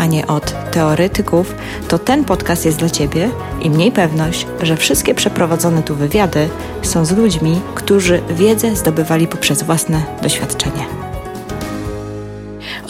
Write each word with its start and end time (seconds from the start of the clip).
a 0.00 0.06
nie 0.06 0.26
od 0.26 0.70
teoretyków, 0.70 1.54
to 1.88 1.98
ten 1.98 2.24
podcast 2.24 2.64
jest 2.64 2.78
dla 2.78 2.90
Ciebie 2.90 3.30
i 3.62 3.70
mniej 3.70 3.92
pewność, 3.92 4.46
że 4.62 4.76
wszystkie 4.76 5.14
przeprowadzone 5.14 5.82
tu 5.82 5.94
wywiady 5.94 6.48
są 6.82 7.04
z 7.04 7.12
ludźmi, 7.12 7.60
którzy 7.74 8.22
wiedzę 8.30 8.76
zdobywali 8.76 9.26
poprzez 9.26 9.62
własne 9.62 10.02
doświadczenie. 10.22 10.86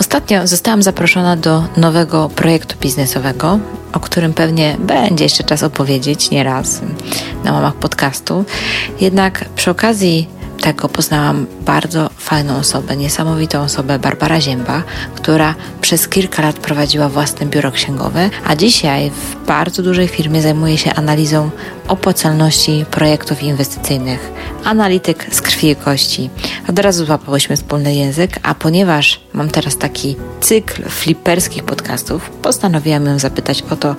Ostatnio 0.01 0.47
zostałam 0.47 0.83
zaproszona 0.83 1.37
do 1.37 1.65
nowego 1.77 2.29
projektu 2.29 2.77
biznesowego, 2.81 3.59
o 3.93 4.01
którym 4.01 4.33
pewnie 4.33 4.77
będzie 4.79 5.25
jeszcze 5.25 5.45
czas 5.45 5.63
opowiedzieć 5.63 6.31
nieraz 6.31 6.81
na 7.45 7.53
łamach 7.53 7.75
podcastu. 7.75 8.45
Jednak 9.01 9.45
przy 9.57 9.71
okazji 9.71 10.29
tego 10.61 10.89
poznałam 10.89 11.47
bardzo 11.67 12.11
fajną 12.17 12.57
osobę, 12.57 12.97
niesamowitą 12.97 13.61
osobę, 13.61 13.99
Barbara 13.99 14.41
Zięba, 14.41 14.83
która 15.15 15.55
przez 15.81 16.09
kilka 16.09 16.43
lat 16.43 16.57
prowadziła 16.57 17.09
własne 17.09 17.47
biuro 17.47 17.73
księgowe, 17.73 18.31
a 18.47 18.57
dzisiaj 18.57 19.11
w 19.11 19.47
bardzo 19.47 19.83
dużej 19.83 20.09
firmie 20.09 20.43
zajmuje 20.43 20.79
się 20.79 20.95
analizą 20.95 21.51
opłacalności 21.89 22.85
projektów 22.91 23.43
inwestycyjnych. 23.43 24.33
Analityk 24.65 25.27
z 25.35 25.41
krwi 25.41 25.71
i 25.71 25.77
kości. 25.77 26.31
Od 26.69 26.79
razu 26.79 27.07
złapałyśmy 27.07 27.57
wspólny 27.57 27.95
język, 27.95 28.39
a 28.43 28.55
ponieważ 28.55 29.21
mam 29.33 29.51
teraz 29.51 29.79
taki 29.79 30.17
cykl 30.41 30.89
fliperskich 30.89 31.65
podcastów, 31.65 32.31
postanowiłam 32.31 33.07
ją 33.07 33.19
zapytać 33.19 33.65
o 33.71 33.77
to, 33.77 33.97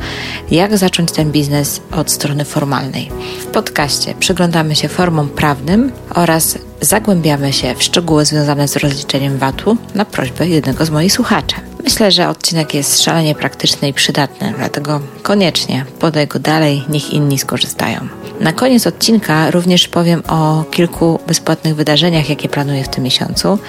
jak 0.52 0.78
zacząć 0.78 1.12
ten 1.12 1.32
biznes 1.32 1.82
od 1.92 2.12
strony 2.12 2.46
formalnej. 2.46 3.12
W 3.42 3.46
podcaście 3.46 4.14
przyglądamy 4.20 4.76
się 4.76 4.88
formom 4.88 5.30
prawnym 5.30 5.92
oraz 6.16 6.51
zagłębiamy 6.82 7.54
się 7.54 7.76
w 7.76 7.84
szczegóły 7.84 8.26
związane 8.26 8.68
z 8.68 8.76
rozliczeniem 8.76 9.38
VAT-u 9.38 9.78
na 9.96 10.06
prośbę 10.06 10.48
jednego 10.48 10.86
z 10.86 10.90
moich 10.90 11.14
słuchaczy. 11.14 11.56
Myślę, 11.84 12.12
że 12.12 12.30
odcinek 12.30 12.74
jest 12.74 13.04
szalenie 13.04 13.36
praktyczny 13.36 13.88
i 13.88 13.94
przydatny, 13.94 14.54
dlatego 14.58 15.00
koniecznie 15.24 15.86
podaj 16.00 16.28
go 16.28 16.40
dalej, 16.40 16.84
niech 16.90 17.14
inni 17.14 17.40
skorzystają. 17.40 18.08
Na 18.40 18.54
koniec 18.54 18.88
odcinka 18.88 19.52
również 19.52 19.88
powiem 19.88 20.24
o 20.28 20.64
kilku 20.72 21.20
bezpłatnych 21.28 21.76
wydarzeniach, 21.76 22.30
jakie 22.30 22.50
planuję 22.50 22.84
w 22.84 22.90
tym 22.90 23.04
miesiącu, 23.04 23.60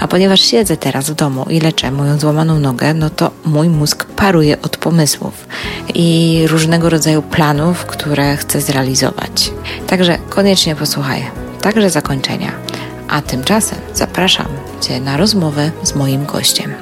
a 0.00 0.08
ponieważ 0.08 0.40
siedzę 0.40 0.76
teraz 0.76 1.10
w 1.10 1.14
domu 1.14 1.46
i 1.50 1.60
leczę 1.60 1.90
moją 1.90 2.18
złamaną 2.18 2.58
nogę, 2.58 2.94
no 2.94 3.10
to 3.10 3.30
mój 3.44 3.68
mózg 3.68 4.04
paruje 4.04 4.62
od 4.62 4.76
pomysłów 4.76 5.46
i 5.94 6.42
różnego 6.46 6.90
rodzaju 6.90 7.22
planów, 7.22 7.84
które 7.86 8.36
chcę 8.36 8.60
zrealizować. 8.60 9.50
Także 9.86 10.18
koniecznie 10.28 10.76
posłuchaj, 10.76 11.30
także 11.68 11.90
zakończenia. 11.90 12.52
A 13.08 13.22
tymczasem 13.22 13.78
zapraszam 13.94 14.46
Cię 14.80 15.00
na 15.00 15.16
rozmowę 15.16 15.70
z 15.82 15.94
moim 15.94 16.26
gościem. 16.26 16.74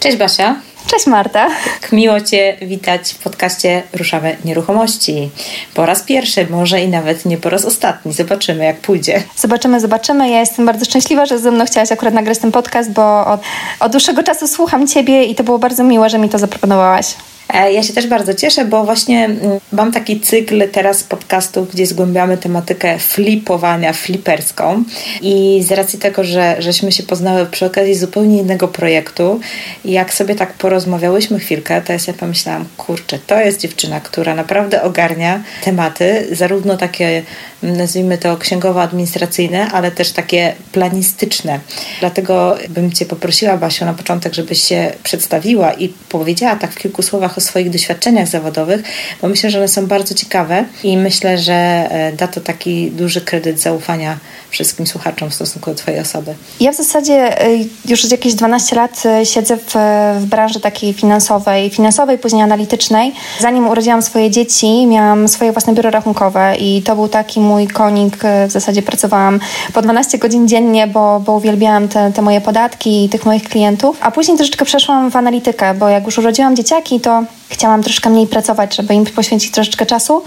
Cześć 0.00 0.16
Basia. 0.16 0.56
Cześć 0.86 1.06
Marta. 1.06 1.48
Miło 1.92 2.20
Cię 2.20 2.56
witać 2.62 3.12
w 3.12 3.18
podcaście 3.18 3.82
Ruszamy 3.92 4.36
Nieruchomości. 4.44 5.30
Po 5.74 5.86
raz 5.86 6.02
pierwszy, 6.02 6.46
może 6.50 6.80
i 6.80 6.88
nawet 6.88 7.24
nie 7.24 7.38
po 7.38 7.50
raz 7.50 7.64
ostatni. 7.64 8.12
Zobaczymy, 8.12 8.64
jak 8.64 8.76
pójdzie. 8.76 9.22
Zobaczymy, 9.36 9.80
zobaczymy. 9.80 10.30
Ja 10.30 10.40
jestem 10.40 10.66
bardzo 10.66 10.84
szczęśliwa, 10.84 11.26
że 11.26 11.38
ze 11.38 11.50
mną 11.50 11.64
chciałaś 11.64 11.92
akurat 11.92 12.14
nagrać 12.14 12.38
ten 12.38 12.52
podcast, 12.52 12.92
bo 12.92 13.26
od, 13.26 13.40
od 13.80 13.92
dłuższego 13.92 14.22
czasu 14.22 14.48
słucham 14.48 14.86
Ciebie 14.86 15.24
i 15.24 15.34
to 15.34 15.44
było 15.44 15.58
bardzo 15.58 15.84
miłe, 15.84 16.10
że 16.10 16.18
mi 16.18 16.28
to 16.28 16.38
zaproponowałaś. 16.38 17.14
E, 17.54 17.72
ja 17.72 17.82
się 17.82 17.92
też 17.92 18.06
bardzo 18.06 18.34
cieszę, 18.34 18.64
bo 18.64 18.84
właśnie 18.84 19.24
mm, 19.24 19.60
mam 19.72 19.92
taki 19.92 20.20
cykl 20.20 20.68
teraz 20.72 21.02
podcastów, 21.02 21.72
gdzie 21.72 21.86
zgłębiamy 21.86 22.38
tematykę 22.38 22.98
flipowania, 22.98 23.92
fliperską 23.92 24.84
i 25.22 25.64
z 25.66 25.72
racji 25.72 25.98
tego, 25.98 26.24
że 26.24 26.56
żeśmy 26.58 26.92
się 26.92 27.02
poznały 27.02 27.46
przy 27.46 27.66
okazji 27.66 27.94
zupełnie 27.94 28.38
innego 28.38 28.68
projektu 28.68 29.40
jak 29.84 30.14
sobie 30.14 30.34
tak 30.34 30.52
porozmawiałyśmy 30.52 31.38
chwilkę, 31.38 31.82
to 31.82 31.92
ja 31.92 31.98
sobie 31.98 32.18
pomyślałam, 32.18 32.64
kurczę, 32.76 33.18
to 33.26 33.40
jest 33.40 33.60
dziewczyna, 33.60 34.00
która 34.00 34.34
naprawdę 34.34 34.82
ogarnia 34.82 35.42
tematy, 35.64 36.28
zarówno 36.32 36.76
takie 36.76 37.22
nazwijmy 37.62 38.18
to 38.18 38.36
księgowo-administracyjne, 38.36 39.68
ale 39.72 39.90
też 39.90 40.12
takie 40.12 40.54
planistyczne. 40.72 41.60
Dlatego 42.00 42.56
bym 42.68 42.92
Cię 42.92 43.06
poprosiła, 43.06 43.56
Basiu, 43.56 43.84
na 43.84 43.94
początek, 43.94 44.34
żebyś 44.34 44.62
się 44.62 44.92
przedstawiła 45.02 45.72
i 45.72 45.88
powiedziała 46.08 46.56
tak 46.56 46.72
w 46.72 46.78
kilku 46.78 47.02
słowach 47.02 47.37
o 47.38 47.40
swoich 47.40 47.70
doświadczeniach 47.70 48.28
zawodowych, 48.28 48.82
bo 49.22 49.28
myślę, 49.28 49.50
że 49.50 49.58
one 49.58 49.68
są 49.68 49.86
bardzo 49.86 50.14
ciekawe 50.14 50.64
i 50.84 50.96
myślę, 50.96 51.38
że 51.38 51.52
e, 51.52 52.12
da 52.12 52.28
to 52.28 52.40
taki 52.40 52.90
duży 52.90 53.20
kredyt 53.20 53.60
zaufania 53.60 54.18
wszystkim 54.50 54.86
słuchaczom 54.86 55.30
w 55.30 55.34
stosunku 55.34 55.70
do 55.70 55.76
Twojej 55.76 56.00
osoby. 56.00 56.34
Ja 56.60 56.72
w 56.72 56.76
zasadzie 56.76 57.42
e, 57.42 57.48
już 57.88 58.10
jakieś 58.10 58.34
12 58.34 58.76
lat 58.76 59.02
e, 59.06 59.26
siedzę 59.26 59.56
w, 59.56 59.74
w 60.20 60.26
branży 60.26 60.60
takiej 60.60 60.92
finansowej, 60.92 61.70
finansowej, 61.70 62.18
później 62.18 62.42
analitycznej. 62.42 63.12
Zanim 63.40 63.68
urodziłam 63.68 64.02
swoje 64.02 64.30
dzieci, 64.30 64.86
miałam 64.86 65.28
swoje 65.28 65.52
własne 65.52 65.74
biuro 65.74 65.90
rachunkowe 65.90 66.56
i 66.60 66.82
to 66.82 66.94
był 66.94 67.08
taki 67.08 67.40
mój 67.40 67.68
konik. 67.68 68.16
W 68.48 68.52
zasadzie 68.52 68.82
pracowałam 68.82 69.40
po 69.72 69.82
12 69.82 70.18
godzin 70.18 70.48
dziennie, 70.48 70.86
bo, 70.86 71.20
bo 71.20 71.32
uwielbiałam 71.32 71.88
te, 71.88 72.12
te 72.12 72.22
moje 72.22 72.40
podatki 72.40 73.04
i 73.04 73.08
tych 73.08 73.26
moich 73.26 73.44
klientów. 73.44 73.96
A 74.00 74.10
później 74.10 74.36
troszeczkę 74.36 74.64
przeszłam 74.64 75.10
w 75.10 75.16
analitykę, 75.16 75.74
bo 75.74 75.88
jak 75.88 76.04
już 76.04 76.18
urodziłam 76.18 76.56
dzieciaki, 76.56 77.00
to 77.00 77.24
chciałam 77.48 77.82
troszkę 77.82 78.10
mniej 78.10 78.26
pracować, 78.26 78.76
żeby 78.76 78.94
im 78.94 79.04
poświęcić 79.04 79.50
troszeczkę 79.50 79.86
czasu 79.86 80.22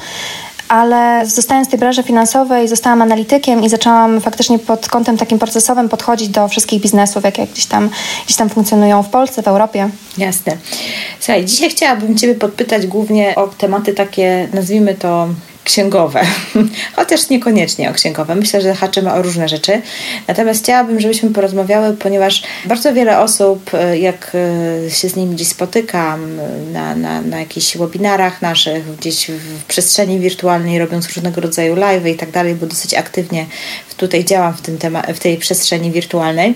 ale 0.72 1.26
zostając 1.26 1.68
w 1.68 1.72
tej 1.72 1.80
branży 1.80 2.04
finansowej, 2.04 2.68
zostałam 2.68 3.02
analitykiem 3.02 3.64
i 3.64 3.70
zaczęłam 3.70 4.22
faktycznie 4.22 4.60
pod 4.60 4.90
kątem 4.90 5.18
takim 5.18 5.40
procesowym 5.40 5.90
podchodzić 5.90 6.30
do 6.30 6.48
wszystkich 6.48 6.82
biznesów, 6.82 7.24
jakie 7.24 7.48
gdzieś 7.48 7.66
tam, 7.66 7.90
gdzieś 8.26 8.38
tam 8.38 8.50
funkcjonują 8.50 9.04
w 9.04 9.10
Polsce, 9.10 9.44
w 9.44 9.48
Europie. 9.48 9.90
Jasne. 10.18 10.58
Słuchaj, 11.20 11.46
dzisiaj 11.46 11.70
chciałabym 11.70 12.18
Ciebie 12.18 12.36
podpytać 12.36 12.88
głównie 12.88 13.36
o 13.36 13.48
tematy 13.48 13.94
takie, 13.94 14.48
nazwijmy 14.54 14.96
to 14.96 15.28
księgowe, 15.72 16.22
chociaż 16.96 17.30
niekoniecznie 17.30 17.90
o 17.90 17.94
księgowe. 17.94 18.36
Myślę, 18.36 18.62
że 18.62 18.74
haczymy 18.74 19.14
o 19.14 19.22
różne 19.22 19.50
rzeczy. 19.50 19.82
Natomiast 20.28 20.64
chciałabym, 20.64 21.00
żebyśmy 21.00 21.30
porozmawiały, 21.30 21.94
ponieważ 21.94 22.44
bardzo 22.66 22.94
wiele 22.94 23.20
osób, 23.20 23.74
e, 23.74 24.00
jak 24.00 24.32
e, 24.86 24.92
się 24.92 25.10
z 25.10 25.16
nimi 25.16 25.36
gdzieś 25.36 25.48
spotykam 25.48 26.40
na, 26.74 26.96
na, 26.96 27.22
na 27.22 27.40
jakichś 27.40 27.78
webinarach 27.78 28.42
naszych, 28.42 28.96
gdzieś 28.96 29.28
w 29.32 29.64
przestrzeni 29.64 30.20
wirtualnej, 30.20 30.80
robiąc 30.80 31.08
różnego 31.08 31.42
rodzaju 31.42 31.76
live 31.76 32.08
i 32.08 32.16
tak 32.16 32.32
dalej, 32.32 32.56
bo 32.56 32.66
dosyć 32.66 32.94
aktywnie 32.94 33.46
tutaj 34.02 34.26
działam 34.26 34.54
w, 34.54 34.62
tym 34.62 34.78
w 35.16 35.20
tej 35.20 35.38
przestrzeni 35.38 35.92
wirtualnej, 35.92 36.56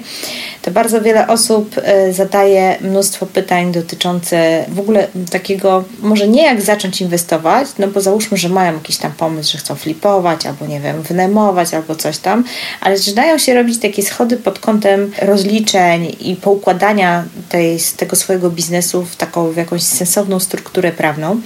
to 0.61 0.71
bardzo 0.71 1.01
wiele 1.01 1.27
osób 1.27 1.75
e, 1.77 2.13
zadaje 2.13 2.77
mnóstwo 2.81 3.25
pytań 3.25 3.71
dotyczące 3.71 4.65
w 4.67 4.79
ogóle 4.79 5.07
takiego, 5.31 5.83
może 5.99 6.27
nie 6.27 6.43
jak 6.43 6.61
zacząć 6.61 7.01
inwestować, 7.01 7.67
no 7.79 7.87
bo 7.87 8.01
załóżmy, 8.01 8.37
że 8.37 8.49
mają 8.49 8.73
jakiś 8.73 8.97
tam 8.97 9.04
pomysł, 9.09 9.51
że 9.51 9.57
chcą 9.57 9.75
flipować, 9.75 10.45
albo 10.45 10.67
nie 10.67 10.79
wiem, 10.79 11.01
wynajmować, 11.01 11.73
albo 11.73 11.95
coś 11.95 12.17
tam, 12.17 12.43
ale 12.81 12.97
zaczynają 12.97 13.37
się 13.37 13.53
robić 13.53 13.79
takie 13.79 14.03
schody 14.03 14.37
pod 14.37 14.59
kątem 14.59 15.11
rozliczeń 15.21 16.15
i 16.19 16.35
poukładania 16.35 17.23
tej, 17.49 17.79
tego 17.97 18.15
swojego 18.15 18.49
biznesu 18.49 19.05
w 19.05 19.15
taką 19.15 19.51
w 19.51 19.57
jakąś 19.57 19.83
sensowną 19.83 20.39
strukturę 20.39 20.91
prawną. 20.91 21.41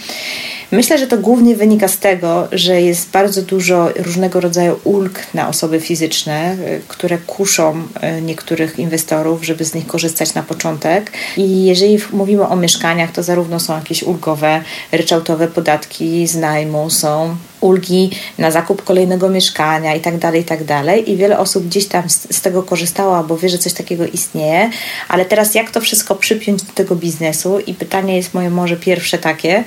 Myślę, 0.72 0.98
że 0.98 1.07
to 1.07 1.18
głównie 1.18 1.56
wynika 1.56 1.88
z 1.88 1.98
tego, 1.98 2.48
że 2.51 2.81
jest 2.81 3.10
bardzo 3.10 3.42
dużo 3.42 3.89
różnego 3.95 4.39
rodzaju 4.39 4.80
ulg 4.84 5.19
na 5.34 5.50
osoby 5.50 5.80
fizyczne, 5.80 6.54
y, 6.54 6.81
które 6.88 7.18
kuszą 7.18 7.84
y, 8.18 8.22
niektórych 8.22 8.80
inwestorów, 8.80 9.45
żeby 9.45 9.66
z 9.66 9.74
nich 9.74 9.88
korzystać 9.88 10.34
na 10.34 10.44
początek. 10.44 11.12
I 11.38 11.66
jeżeli 11.66 11.98
mówimy 12.13 12.48
o 12.48 12.56
mieszkaniach, 12.56 13.12
to 13.12 13.24
zarówno 13.24 13.60
są 13.60 13.75
jakieś 13.75 14.04
ulgowe, 14.04 14.62
ryczałtowe 14.92 15.48
podatki 15.48 16.28
z 16.28 16.36
najmu, 16.36 16.89
są 16.89 17.36
ulgi 17.62 18.10
na 18.38 18.52
zakup 18.52 18.84
kolejnego 18.84 19.30
mieszkania 19.30 19.96
i 19.96 20.02
tak 20.02 20.18
dalej, 20.18 20.42
i 20.42 20.46
tak 20.46 20.64
dalej. 20.64 21.12
I 21.12 21.18
wiele 21.18 21.40
osób 21.40 21.66
gdzieś 21.66 21.88
tam 21.88 22.10
z, 22.10 22.36
z, 22.36 22.42
tego 22.42 22.64
korzystało, 22.64 23.24
bo 23.24 23.38
wie, 23.38 23.50
że 23.50 23.58
coś 23.58 23.74
takiego 23.74 24.06
istnieje. 24.06 24.70
Ale 25.08 25.26
teraz 25.26 25.56
jak 25.56 25.72
to 25.72 25.82
wszystko 25.82 26.16
przypiąć 26.16 26.64
do 26.64 26.74
tego 26.74 26.96
biznesu? 26.96 27.60
I 27.60 27.74
pytanie 27.74 28.18
jest 28.18 28.34
moje 28.34 28.50
może 28.50 28.78
pierwsze 28.78 29.18
takie, 29.18 29.64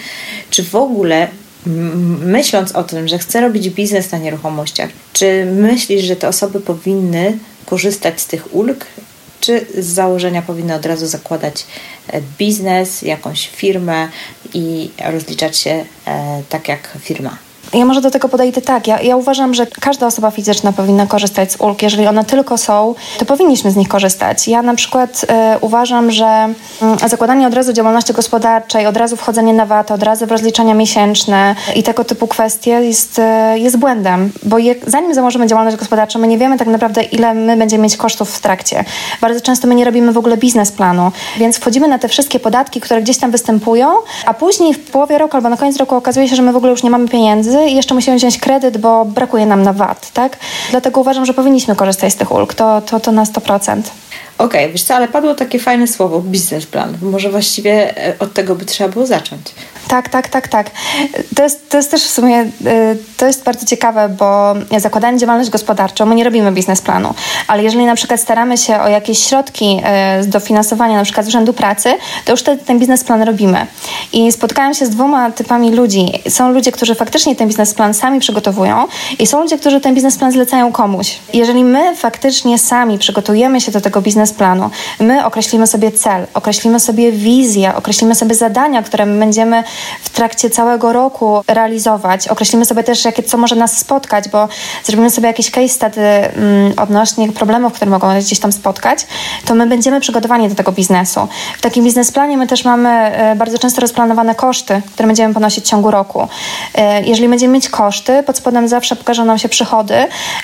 czy 0.50 0.62
w 0.62 0.74
ogóle 0.74 1.28
myśląc 2.20 2.72
o 2.72 2.84
tym, 2.84 3.08
że 3.08 3.18
chcę 3.18 3.40
robić 3.40 3.70
biznes 3.70 4.12
na 4.12 4.18
nieruchomościach, 4.18 4.90
czy 5.12 5.44
myślisz, 5.44 6.04
że 6.04 6.16
te 6.16 6.28
osoby 6.28 6.60
powinny 6.60 7.38
korzystać 7.66 8.20
z 8.20 8.26
tych 8.26 8.54
ulg 8.54 8.86
czy 9.42 9.66
z 9.78 9.86
założenia 9.86 10.42
powinny 10.42 10.74
od 10.74 10.86
razu 10.86 11.06
zakładać 11.06 11.66
e, 12.08 12.20
biznes, 12.38 13.02
jakąś 13.02 13.48
firmę 13.48 14.08
i 14.54 14.90
rozliczać 15.04 15.58
się 15.58 15.84
e, 16.06 16.42
tak 16.48 16.68
jak 16.68 16.98
firma? 17.00 17.38
Ja 17.74 17.84
może 17.84 18.00
do 18.00 18.10
tego 18.10 18.28
podejdę 18.28 18.60
tak. 18.60 18.86
Ja, 18.86 19.00
ja 19.00 19.16
uważam, 19.16 19.54
że 19.54 19.66
każda 19.66 20.06
osoba 20.06 20.30
fizyczna 20.30 20.72
powinna 20.72 21.06
korzystać 21.06 21.52
z 21.52 21.60
ulg. 21.60 21.82
Jeżeli 21.82 22.06
one 22.06 22.24
tylko 22.24 22.58
są, 22.58 22.94
to 23.18 23.24
powinniśmy 23.24 23.70
z 23.70 23.76
nich 23.76 23.88
korzystać. 23.88 24.48
Ja 24.48 24.62
na 24.62 24.74
przykład 24.74 25.24
y, 25.24 25.26
uważam, 25.60 26.10
że 26.10 26.54
y, 27.04 27.08
zakładanie 27.08 27.46
od 27.46 27.54
razu 27.54 27.72
działalności 27.72 28.12
gospodarczej, 28.12 28.86
od 28.86 28.96
razu 28.96 29.16
wchodzenie 29.16 29.52
na 29.52 29.66
VAT, 29.66 29.90
od 29.90 30.02
razu 30.02 30.26
w 30.26 30.30
rozliczenia 30.30 30.74
miesięczne 30.74 31.54
i 31.76 31.82
tego 31.82 32.04
typu 32.04 32.26
kwestie 32.26 32.70
jest, 32.70 33.18
y, 33.18 33.58
jest 33.58 33.76
błędem, 33.76 34.32
bo 34.42 34.58
je, 34.58 34.74
zanim 34.86 35.14
założymy 35.14 35.46
działalność 35.46 35.76
gospodarczą, 35.76 36.18
my 36.18 36.28
nie 36.28 36.38
wiemy 36.38 36.58
tak 36.58 36.68
naprawdę, 36.68 37.02
ile 37.02 37.34
my 37.34 37.56
będziemy 37.56 37.82
mieć 37.82 37.96
kosztów 37.96 38.30
w 38.30 38.40
trakcie. 38.40 38.84
Bardzo 39.20 39.40
często 39.40 39.68
my 39.68 39.74
nie 39.74 39.84
robimy 39.84 40.12
w 40.12 40.18
ogóle 40.18 40.36
biznesplanu, 40.36 41.12
więc 41.36 41.58
wchodzimy 41.58 41.88
na 41.88 41.98
te 41.98 42.08
wszystkie 42.08 42.40
podatki, 42.40 42.80
które 42.80 43.02
gdzieś 43.02 43.18
tam 43.18 43.30
występują, 43.30 43.88
a 44.26 44.34
później 44.34 44.74
w 44.74 44.90
połowie 44.90 45.18
roku 45.18 45.36
albo 45.36 45.48
na 45.48 45.56
koniec 45.56 45.76
roku 45.76 45.94
okazuje 45.94 46.28
się, 46.28 46.36
że 46.36 46.42
my 46.42 46.52
w 46.52 46.56
ogóle 46.56 46.70
już 46.70 46.82
nie 46.82 46.90
mamy 46.90 47.08
pieniędzy 47.08 47.61
i 47.68 47.74
jeszcze 47.76 47.94
musimy 47.94 48.16
wziąć 48.16 48.38
kredyt, 48.38 48.78
bo 48.78 49.04
brakuje 49.04 49.46
nam 49.46 49.62
na 49.62 49.72
VAT, 49.72 50.10
tak? 50.12 50.38
Dlatego 50.70 51.00
uważam, 51.00 51.26
że 51.26 51.34
powinniśmy 51.34 51.76
korzystać 51.76 52.12
z 52.12 52.16
tych 52.16 52.32
ulg. 52.32 52.54
To, 52.54 52.80
to, 52.80 53.00
to 53.00 53.12
na 53.12 53.24
100%. 53.24 53.82
Okej, 54.42 54.60
okay, 54.60 54.72
wiesz 54.72 54.82
co, 54.82 54.94
ale 54.94 55.08
padło 55.08 55.34
takie 55.34 55.58
fajne 55.58 55.86
słowo, 55.86 56.20
biznesplan. 56.20 56.98
Może 57.02 57.30
właściwie 57.30 57.98
e, 58.08 58.18
od 58.18 58.32
tego 58.32 58.54
by 58.54 58.64
trzeba 58.64 58.90
było 58.90 59.06
zacząć. 59.06 59.42
Tak, 59.88 60.08
tak, 60.08 60.28
tak, 60.28 60.48
tak. 60.48 60.70
To 61.36 61.42
jest, 61.42 61.70
to 61.70 61.76
jest 61.76 61.90
też 61.90 62.02
w 62.02 62.10
sumie, 62.10 62.38
e, 62.38 62.96
to 63.16 63.26
jest 63.26 63.44
bardzo 63.44 63.66
ciekawe, 63.66 64.08
bo 64.08 64.54
zakładając 64.78 65.20
działalność 65.20 65.50
gospodarczą, 65.50 66.06
my 66.06 66.14
nie 66.14 66.24
robimy 66.24 66.52
biznesplanu, 66.52 67.14
ale 67.46 67.62
jeżeli 67.62 67.86
na 67.86 67.94
przykład 67.94 68.20
staramy 68.20 68.58
się 68.58 68.80
o 68.80 68.88
jakieś 68.88 69.18
środki 69.18 69.80
e, 69.84 70.24
do 70.26 70.40
finansowania 70.40 70.96
na 70.96 71.04
przykład 71.04 71.26
z 71.26 71.28
Urzędu 71.28 71.52
Pracy, 71.52 71.94
to 72.24 72.32
już 72.32 72.40
wtedy 72.40 72.64
ten 72.64 72.78
biznesplan 72.78 73.22
robimy. 73.22 73.66
I 74.12 74.32
spotkałam 74.32 74.74
się 74.74 74.86
z 74.86 74.90
dwoma 74.90 75.30
typami 75.30 75.70
ludzi. 75.70 76.12
Są 76.28 76.52
ludzie, 76.52 76.72
którzy 76.72 76.94
faktycznie 76.94 77.36
ten 77.36 77.48
biznesplan 77.48 77.94
sami 77.94 78.20
przygotowują 78.20 78.86
i 79.18 79.26
są 79.26 79.40
ludzie, 79.40 79.58
którzy 79.58 79.80
ten 79.80 79.94
biznesplan 79.94 80.32
zlecają 80.32 80.72
komuś. 80.72 81.18
Jeżeli 81.32 81.64
my 81.64 81.96
faktycznie 81.96 82.58
sami 82.58 82.98
przygotujemy 82.98 83.60
się 83.60 83.72
do 83.72 83.80
tego 83.80 84.00
biznesplanu. 84.32 84.70
My 85.00 85.24
określimy 85.24 85.66
sobie 85.66 85.92
cel, 85.92 86.26
określimy 86.34 86.80
sobie 86.80 87.12
wizję, 87.12 87.74
określimy 87.74 88.14
sobie 88.14 88.34
zadania, 88.34 88.82
które 88.82 89.06
my 89.06 89.18
będziemy 89.18 89.64
w 90.02 90.10
trakcie 90.10 90.50
całego 90.50 90.92
roku 90.92 91.42
realizować. 91.48 92.28
Określimy 92.28 92.64
sobie 92.64 92.84
też, 92.84 93.04
jakie, 93.04 93.22
co 93.22 93.38
może 93.38 93.56
nas 93.56 93.78
spotkać, 93.78 94.28
bo 94.28 94.48
zrobimy 94.84 95.10
sobie 95.10 95.26
jakieś 95.26 95.50
case 95.50 95.68
study 95.68 96.00
mm, 96.00 96.72
odnośnie 96.76 97.32
problemów, 97.32 97.72
które 97.72 97.90
mogą 97.90 98.08
nas 98.08 98.24
gdzieś 98.24 98.40
tam 98.40 98.52
spotkać, 98.52 99.06
to 99.44 99.54
my 99.54 99.66
będziemy 99.66 100.00
przygotowani 100.00 100.48
do 100.48 100.54
tego 100.54 100.72
biznesu. 100.72 101.28
W 101.58 101.60
takim 101.60 101.84
biznesplanie 101.84 102.36
my 102.36 102.46
też 102.46 102.64
mamy 102.64 102.88
e, 102.88 103.36
bardzo 103.36 103.58
często 103.58 103.80
rozplanowane 103.80 104.34
koszty, 104.34 104.82
które 104.92 105.06
będziemy 105.06 105.34
ponosić 105.34 105.64
w 105.64 105.68
ciągu 105.68 105.90
roku. 105.90 106.28
E, 106.74 107.02
jeżeli 107.02 107.28
będziemy 107.28 107.54
mieć 107.54 107.68
koszty, 107.68 108.22
pod 108.22 108.36
spodem 108.36 108.68
zawsze 108.68 108.96
pokażą 108.96 109.24
nam 109.24 109.38
się 109.38 109.48
przychody, 109.48 109.94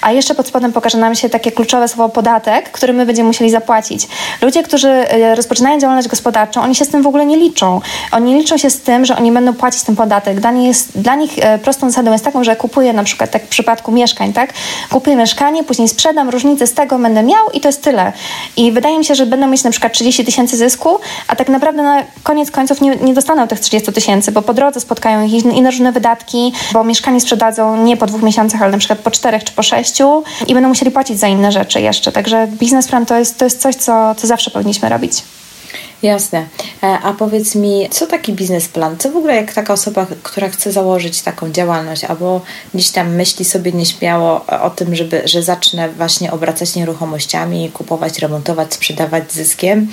a 0.02 0.12
jeszcze 0.12 0.34
pod 0.34 0.46
spodem 0.46 0.72
pokaże 0.72 0.98
nam 0.98 1.14
się 1.14 1.28
takie 1.28 1.52
kluczowe 1.52 1.88
słowo 1.88 2.08
podatek, 2.08 2.70
który 2.70 2.92
my 2.92 3.06
będziemy 3.06 3.26
musieli 3.26 3.50
zapłacić 3.50 3.67
zapłacić. 3.68 4.08
Ludzie, 4.42 4.62
którzy 4.62 4.88
e, 4.88 5.34
rozpoczynają 5.34 5.80
działalność 5.80 6.08
gospodarczą, 6.08 6.62
oni 6.62 6.74
się 6.74 6.84
z 6.84 6.88
tym 6.88 7.02
w 7.02 7.06
ogóle 7.06 7.26
nie 7.26 7.36
liczą. 7.36 7.80
Oni 8.12 8.34
liczą 8.34 8.56
się 8.58 8.70
z 8.70 8.80
tym, 8.80 9.04
że 9.04 9.16
oni 9.16 9.32
będą 9.32 9.54
płacić 9.54 9.82
ten 9.82 9.96
podatek. 9.96 10.40
Dla 10.40 10.50
nich, 10.50 10.66
jest, 10.66 11.00
dla 11.00 11.14
nich 11.14 11.32
e, 11.38 11.58
prostą 11.58 11.90
zasadą 11.90 12.12
jest 12.12 12.24
taką, 12.24 12.44
że 12.44 12.56
kupuję 12.56 12.92
na 12.92 13.04
przykład, 13.04 13.30
tak 13.30 13.44
w 13.44 13.48
przypadku 13.48 13.92
mieszkań, 13.92 14.32
tak? 14.32 14.52
Kupuję 14.90 15.16
mieszkanie, 15.16 15.64
później 15.64 15.88
sprzedam, 15.88 16.30
różnicę 16.30 16.66
z 16.66 16.74
tego 16.74 16.98
będę 16.98 17.22
miał 17.22 17.50
i 17.54 17.60
to 17.60 17.68
jest 17.68 17.82
tyle. 17.82 18.12
I 18.56 18.72
wydaje 18.72 18.98
mi 18.98 19.04
się, 19.04 19.14
że 19.14 19.26
będą 19.26 19.46
mieć 19.46 19.64
na 19.64 19.70
przykład 19.70 19.92
30 19.92 20.24
tysięcy 20.24 20.56
zysku, 20.56 20.98
a 21.28 21.36
tak 21.36 21.48
naprawdę 21.48 21.82
na 21.82 22.02
koniec 22.22 22.50
końców 22.50 22.80
nie, 22.80 22.96
nie 22.96 23.14
dostaną 23.14 23.48
tych 23.48 23.60
30 23.60 23.92
tysięcy, 23.92 24.32
bo 24.32 24.42
po 24.42 24.54
drodze 24.54 24.80
spotkają 24.80 25.26
ich 25.26 25.44
inne 25.44 25.70
różne 25.70 25.92
wydatki, 25.92 26.52
bo 26.72 26.84
mieszkanie 26.84 27.20
sprzedadzą 27.20 27.84
nie 27.84 27.96
po 27.96 28.06
dwóch 28.06 28.22
miesiącach, 28.22 28.62
ale 28.62 28.72
na 28.72 28.78
przykład 28.78 28.98
po 28.98 29.10
czterech 29.10 29.44
czy 29.44 29.52
po 29.52 29.62
sześciu 29.62 30.22
i 30.46 30.54
będą 30.54 30.68
musieli 30.68 30.90
płacić 30.90 31.18
za 31.18 31.28
inne 31.28 31.52
rzeczy 31.52 31.80
jeszcze. 31.80 32.12
Także 32.12 32.46
biznesplan 32.46 33.06
to 33.06 33.18
jest, 33.18 33.38
to 33.38 33.44
jest 33.44 33.57
coś, 33.58 33.74
co, 33.74 34.14
co 34.14 34.26
zawsze 34.26 34.50
powinniśmy 34.50 34.88
robić. 34.88 35.22
Jasne. 36.02 36.46
E, 36.82 36.86
a 36.86 37.12
powiedz 37.12 37.54
mi, 37.54 37.88
co 37.90 38.06
taki 38.06 38.32
biznesplan? 38.32 38.96
Co 38.98 39.10
w 39.10 39.16
ogóle 39.16 39.36
jak 39.36 39.52
taka 39.52 39.72
osoba, 39.72 40.06
która 40.22 40.48
chce 40.48 40.72
założyć 40.72 41.22
taką 41.22 41.50
działalność, 41.50 42.04
albo 42.04 42.40
gdzieś 42.74 42.90
tam 42.90 43.14
myśli 43.14 43.44
sobie 43.44 43.72
nieśmiało 43.72 44.46
o 44.46 44.70
tym, 44.70 44.94
żeby, 44.94 45.22
że 45.24 45.42
zacznę 45.42 45.88
właśnie 45.88 46.32
obracać 46.32 46.74
nieruchomościami, 46.74 47.70
kupować, 47.74 48.18
remontować, 48.18 48.74
sprzedawać 48.74 49.32
zyskiem. 49.32 49.88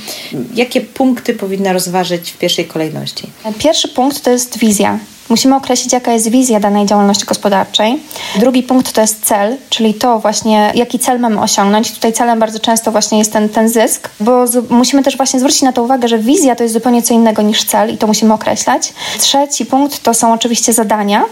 Jakie 0.54 0.82
punkty 0.82 1.34
powinna 1.34 1.74
rozważyć 1.74 2.32
w 2.32 2.38
pierwszej 2.38 2.66
kolejności? 2.66 3.30
Pierwszy 3.60 3.88
punkt 3.88 4.22
to 4.22 4.32
jest 4.32 4.58
wizja. 4.58 5.00
Musimy 5.30 5.56
określić, 5.56 5.94
jaka 5.94 6.12
jest 6.12 6.30
wizja 6.30 6.60
danej 6.60 6.86
działalności 6.86 7.26
gospodarczej. 7.26 8.00
Drugi 8.36 8.64
punkt 8.64 8.92
to 8.92 9.02
jest 9.02 9.26
cel, 9.26 9.58
czyli 9.70 9.94
to 9.94 10.20
właśnie, 10.20 10.72
jaki 10.76 11.00
cel 11.00 11.20
mamy 11.20 11.42
osiągnąć. 11.42 11.92
Tutaj 11.92 12.14
celem 12.14 12.40
bardzo 12.40 12.60
często 12.60 12.92
właśnie 12.92 13.18
jest 13.18 13.34
ten, 13.34 13.50
ten 13.50 13.70
zysk, 13.70 14.10
bo 14.20 14.48
z, 14.48 14.70
musimy 14.70 15.04
też 15.04 15.18
właśnie 15.18 15.40
zwrócić 15.40 15.62
na 15.62 15.74
to 15.74 15.84
uwagę, 15.84 16.08
że 16.08 16.20
wizja 16.20 16.56
to 16.56 16.64
jest 16.64 16.74
zupełnie 16.74 17.02
co 17.02 17.14
innego 17.14 17.42
niż 17.42 17.64
cel 17.64 17.94
i 17.94 17.98
to 17.98 18.08
musimy 18.08 18.34
określać. 18.34 18.94
Trzeci 19.20 19.66
punkt 19.66 20.04
to 20.04 20.14
są 20.14 20.34
oczywiście 20.34 20.74
zadania, 20.74 21.26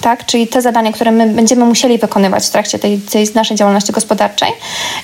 tak? 0.00 0.26
czyli 0.26 0.48
te 0.48 0.62
zadania, 0.62 0.92
które 0.92 1.10
my 1.10 1.26
będziemy 1.26 1.64
musieli 1.64 1.98
wykonywać 1.98 2.46
w 2.46 2.50
trakcie 2.50 2.78
tej, 2.78 2.98
tej 2.98 3.28
naszej 3.34 3.56
działalności 3.56 3.92
gospodarczej. 3.92 4.48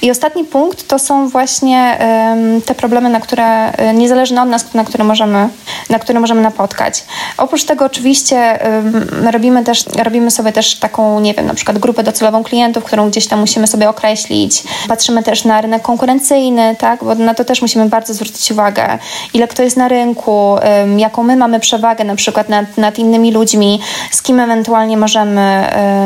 I 0.02 0.10
ostatni 0.10 0.44
punkt 0.44 0.88
to 0.88 0.98
są 0.98 1.28
właśnie 1.28 1.98
um, 2.00 2.62
te 2.62 2.74
problemy, 2.74 3.10
na 3.10 3.20
które 3.20 3.72
y, 3.90 3.94
niezależne 3.94 4.42
od 4.42 4.48
nas, 4.48 4.74
na 4.74 4.84
które 4.84 5.04
możemy, 5.04 5.48
na 5.90 5.98
które 5.98 6.20
możemy 6.20 6.40
napotkać. 6.40 7.04
Oprócz 7.38 7.64
tego 7.64 7.84
oczywiście 7.84 8.58
um, 8.64 9.28
robimy, 9.28 9.64
też, 9.64 9.84
robimy 10.02 10.30
sobie 10.30 10.52
też 10.52 10.76
taką, 10.76 11.20
nie 11.20 11.34
wiem, 11.34 11.46
na 11.46 11.54
przykład 11.54 11.78
grupę 11.78 12.02
docelową 12.02 12.44
klientów, 12.44 12.84
którą 12.84 13.10
gdzieś 13.10 13.26
tam 13.26 13.40
musimy 13.40 13.66
sobie 13.66 13.88
określić. 13.88 14.62
Patrzymy 14.88 15.22
też 15.22 15.44
na 15.44 15.60
rynek 15.60 15.82
konkurencyjny, 15.82 16.76
tak? 16.78 17.04
bo 17.04 17.14
na 17.14 17.34
to 17.34 17.44
też 17.44 17.62
musimy 17.62 17.88
bardzo 17.88 18.14
zwrócić 18.14 18.52
uwagę, 18.52 18.98
ile 19.34 19.48
kto 19.48 19.62
jest 19.62 19.76
na 19.76 19.88
rynku, 19.88 20.56
um, 20.80 20.98
jaką 20.98 21.22
my 21.22 21.36
mamy 21.36 21.60
przewagę 21.60 22.04
na 22.04 22.16
przykład 22.16 22.48
nad, 22.48 22.78
nad 22.78 22.98
innymi 22.98 23.32
ludźmi, 23.32 23.80
z 24.10 24.22
kim 24.22 24.40
ewentualnie 24.40 24.83
ewentualnie 24.84 24.96
możemy 24.96 25.40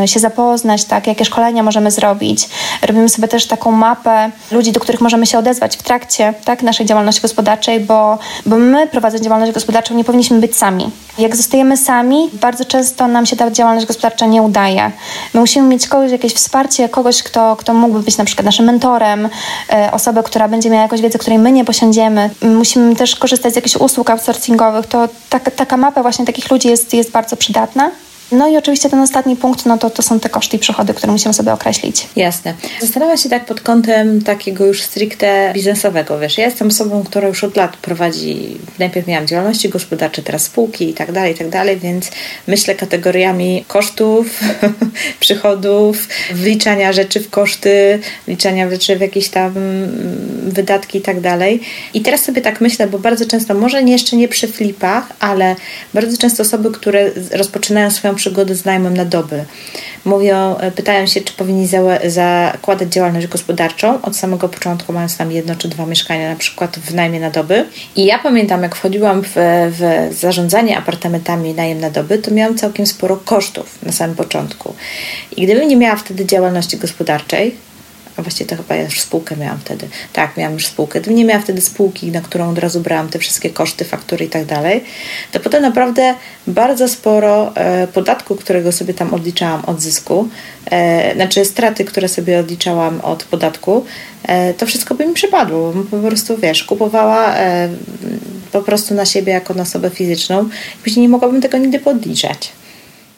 e, 0.04 0.08
się 0.08 0.20
zapoznać, 0.20 0.84
tak, 0.84 1.06
jakie 1.06 1.24
szkolenia 1.24 1.62
możemy 1.62 1.90
zrobić. 1.90 2.48
Robimy 2.82 3.08
sobie 3.08 3.28
też 3.28 3.46
taką 3.46 3.72
mapę 3.72 4.30
ludzi, 4.50 4.72
do 4.72 4.80
których 4.80 5.00
możemy 5.00 5.26
się 5.26 5.38
odezwać 5.38 5.76
w 5.76 5.82
trakcie 5.82 6.34
tak, 6.44 6.62
naszej 6.62 6.86
działalności 6.86 7.22
gospodarczej, 7.22 7.80
bo, 7.80 8.18
bo 8.46 8.56
my 8.56 8.86
prowadząc 8.86 9.24
działalność 9.24 9.52
gospodarczą 9.52 9.94
nie 9.94 10.04
powinniśmy 10.04 10.40
być 10.40 10.56
sami. 10.56 10.90
Jak 11.18 11.36
zostajemy 11.36 11.76
sami, 11.76 12.30
bardzo 12.32 12.64
często 12.64 13.08
nam 13.08 13.26
się 13.26 13.36
ta 13.36 13.50
działalność 13.50 13.86
gospodarcza 13.86 14.26
nie 14.26 14.42
udaje. 14.42 14.90
My 15.34 15.40
musimy 15.40 15.68
mieć 15.68 15.88
kogoś, 15.88 16.12
jakieś 16.12 16.34
wsparcie, 16.34 16.88
kogoś, 16.88 17.22
kto, 17.22 17.56
kto 17.56 17.74
mógłby 17.74 18.02
być 18.02 18.16
na 18.16 18.24
przykład 18.24 18.44
naszym 18.44 18.66
mentorem, 18.66 19.28
e, 19.72 19.92
osobę, 19.92 20.22
która 20.22 20.48
będzie 20.48 20.70
miała 20.70 20.82
jakąś 20.82 21.00
wiedzę, 21.00 21.18
której 21.18 21.38
my 21.38 21.52
nie 21.52 21.64
posiądziemy. 21.64 22.30
Musimy 22.42 22.96
też 22.96 23.16
korzystać 23.16 23.52
z 23.52 23.56
jakichś 23.56 23.76
usług 23.76 24.10
outsourcingowych. 24.10 24.86
To 24.86 25.08
taka, 25.28 25.50
taka 25.50 25.76
mapa 25.76 26.02
właśnie 26.02 26.26
takich 26.26 26.50
ludzi 26.50 26.68
jest, 26.68 26.94
jest 26.94 27.10
bardzo 27.10 27.36
przydatna. 27.36 27.90
No 28.32 28.48
i 28.48 28.56
oczywiście 28.56 28.90
ten 28.90 29.00
ostatni 29.00 29.36
punkt, 29.36 29.66
no 29.66 29.78
to, 29.78 29.90
to 29.90 30.02
są 30.02 30.20
te 30.20 30.28
koszty 30.28 30.56
i 30.56 30.60
przychody, 30.60 30.94
które 30.94 31.12
musimy 31.12 31.34
sobie 31.34 31.52
określić. 31.52 32.08
Jasne. 32.16 32.54
Zastanawiam 32.80 33.16
się 33.16 33.28
tak 33.28 33.44
pod 33.44 33.60
kątem 33.60 34.22
takiego 34.22 34.66
już 34.66 34.82
stricte 34.82 35.50
biznesowego. 35.54 36.18
Wiesz, 36.18 36.38
ja 36.38 36.44
jestem 36.44 36.68
osobą, 36.68 37.04
która 37.04 37.28
już 37.28 37.44
od 37.44 37.56
lat 37.56 37.76
prowadzi, 37.76 38.56
najpierw 38.78 39.06
miałam 39.06 39.26
działalności 39.26 39.68
gospodarcze, 39.68 40.22
teraz 40.22 40.42
spółki 40.42 40.90
i 40.90 40.94
tak 40.94 41.12
dalej, 41.12 41.34
i 41.34 41.38
tak 41.38 41.48
dalej, 41.48 41.76
więc 41.76 42.10
myślę 42.46 42.74
kategoriami 42.74 43.64
kosztów, 43.68 44.40
przychodów, 45.20 46.08
wliczania 46.32 46.92
rzeczy 46.92 47.20
w 47.20 47.30
koszty, 47.30 47.98
wliczania 48.26 48.70
rzeczy 48.70 48.96
w 48.96 49.00
jakieś 49.00 49.28
tam 49.28 49.52
wydatki 50.42 50.98
i 50.98 51.00
tak 51.00 51.20
dalej. 51.20 51.60
I 51.94 52.00
teraz 52.00 52.24
sobie 52.24 52.42
tak 52.42 52.60
myślę, 52.60 52.86
bo 52.86 52.98
bardzo 52.98 53.26
często, 53.26 53.54
może 53.54 53.82
jeszcze 53.82 54.16
nie 54.16 54.28
przy 54.28 54.48
flipach, 54.48 55.12
ale 55.20 55.56
bardzo 55.94 56.18
często 56.18 56.42
osoby, 56.42 56.70
które 56.70 57.10
rozpoczynają 57.32 57.90
swoją 57.90 58.17
przygodę 58.18 58.54
z 58.54 58.64
na 58.64 59.04
doby. 59.04 59.44
Mówią, 60.04 60.56
e, 60.56 60.70
pytają 60.70 61.06
się, 61.06 61.20
czy 61.20 61.32
powinni 61.32 61.68
zakładać 62.06 62.92
działalność 62.92 63.26
gospodarczą 63.26 64.02
od 64.02 64.16
samego 64.16 64.48
początku, 64.48 64.92
mając 64.92 65.16
tam 65.16 65.32
jedno 65.32 65.56
czy 65.56 65.68
dwa 65.68 65.86
mieszkania, 65.86 66.30
na 66.30 66.36
przykład 66.36 66.78
w 66.78 66.94
najmie 66.94 67.20
na 67.20 67.30
doby. 67.30 67.66
I 67.96 68.04
ja 68.04 68.18
pamiętam, 68.18 68.62
jak 68.62 68.76
wchodziłam 68.76 69.22
w, 69.22 69.32
w 69.70 70.08
zarządzanie 70.14 70.78
apartamentami 70.78 71.54
najem 71.54 71.80
na 71.80 71.90
doby, 71.90 72.18
to 72.18 72.30
miałam 72.30 72.58
całkiem 72.58 72.86
sporo 72.86 73.16
kosztów 73.16 73.78
na 73.82 73.92
samym 73.92 74.16
początku. 74.16 74.74
I 75.36 75.44
gdybym 75.44 75.68
nie 75.68 75.76
miała 75.76 75.96
wtedy 75.96 76.26
działalności 76.26 76.76
gospodarczej, 76.76 77.54
a 78.18 78.22
właściwie 78.22 78.50
to 78.50 78.56
chyba 78.56 78.74
ja 78.74 78.82
już 78.82 79.00
spółkę 79.00 79.36
miałam 79.36 79.58
wtedy. 79.58 79.88
Tak, 80.12 80.36
miałam 80.36 80.54
już 80.54 80.66
spółkę. 80.66 81.00
Nie 81.00 81.24
miała 81.24 81.42
wtedy 81.42 81.60
spółki, 81.60 82.12
na 82.12 82.20
którą 82.20 82.50
od 82.50 82.58
razu 82.58 82.80
brałam 82.80 83.08
te 83.08 83.18
wszystkie 83.18 83.50
koszty, 83.50 83.84
faktury 83.84 84.24
i 84.24 84.28
tak 84.28 84.44
dalej, 84.44 84.84
to 85.32 85.40
potem 85.40 85.62
naprawdę 85.62 86.14
bardzo 86.46 86.88
sporo 86.88 87.56
e, 87.56 87.86
podatku, 87.86 88.36
którego 88.36 88.72
sobie 88.72 88.94
tam 88.94 89.14
odliczałam 89.14 89.64
od 89.64 89.80
zysku, 89.80 90.28
e, 90.70 91.14
znaczy 91.14 91.44
straty, 91.44 91.84
które 91.84 92.08
sobie 92.08 92.40
odliczałam 92.40 93.00
od 93.00 93.24
podatku, 93.24 93.84
e, 94.22 94.54
to 94.54 94.66
wszystko 94.66 94.94
by 94.94 95.06
mi 95.06 95.14
przypadło. 95.14 95.72
Po 95.90 95.96
prostu, 95.96 96.36
wiesz, 96.36 96.64
kupowała 96.64 97.34
po 98.52 98.62
prostu 98.62 98.94
na 98.94 99.04
siebie 99.04 99.32
jako 99.32 99.54
na 99.54 99.62
osobę 99.62 99.90
fizyczną 99.90 100.44
i 100.44 100.82
później 100.84 101.02
nie 101.02 101.08
mogłabym 101.08 101.42
tego 101.42 101.58
nigdy 101.58 101.78
podliczać. 101.78 102.52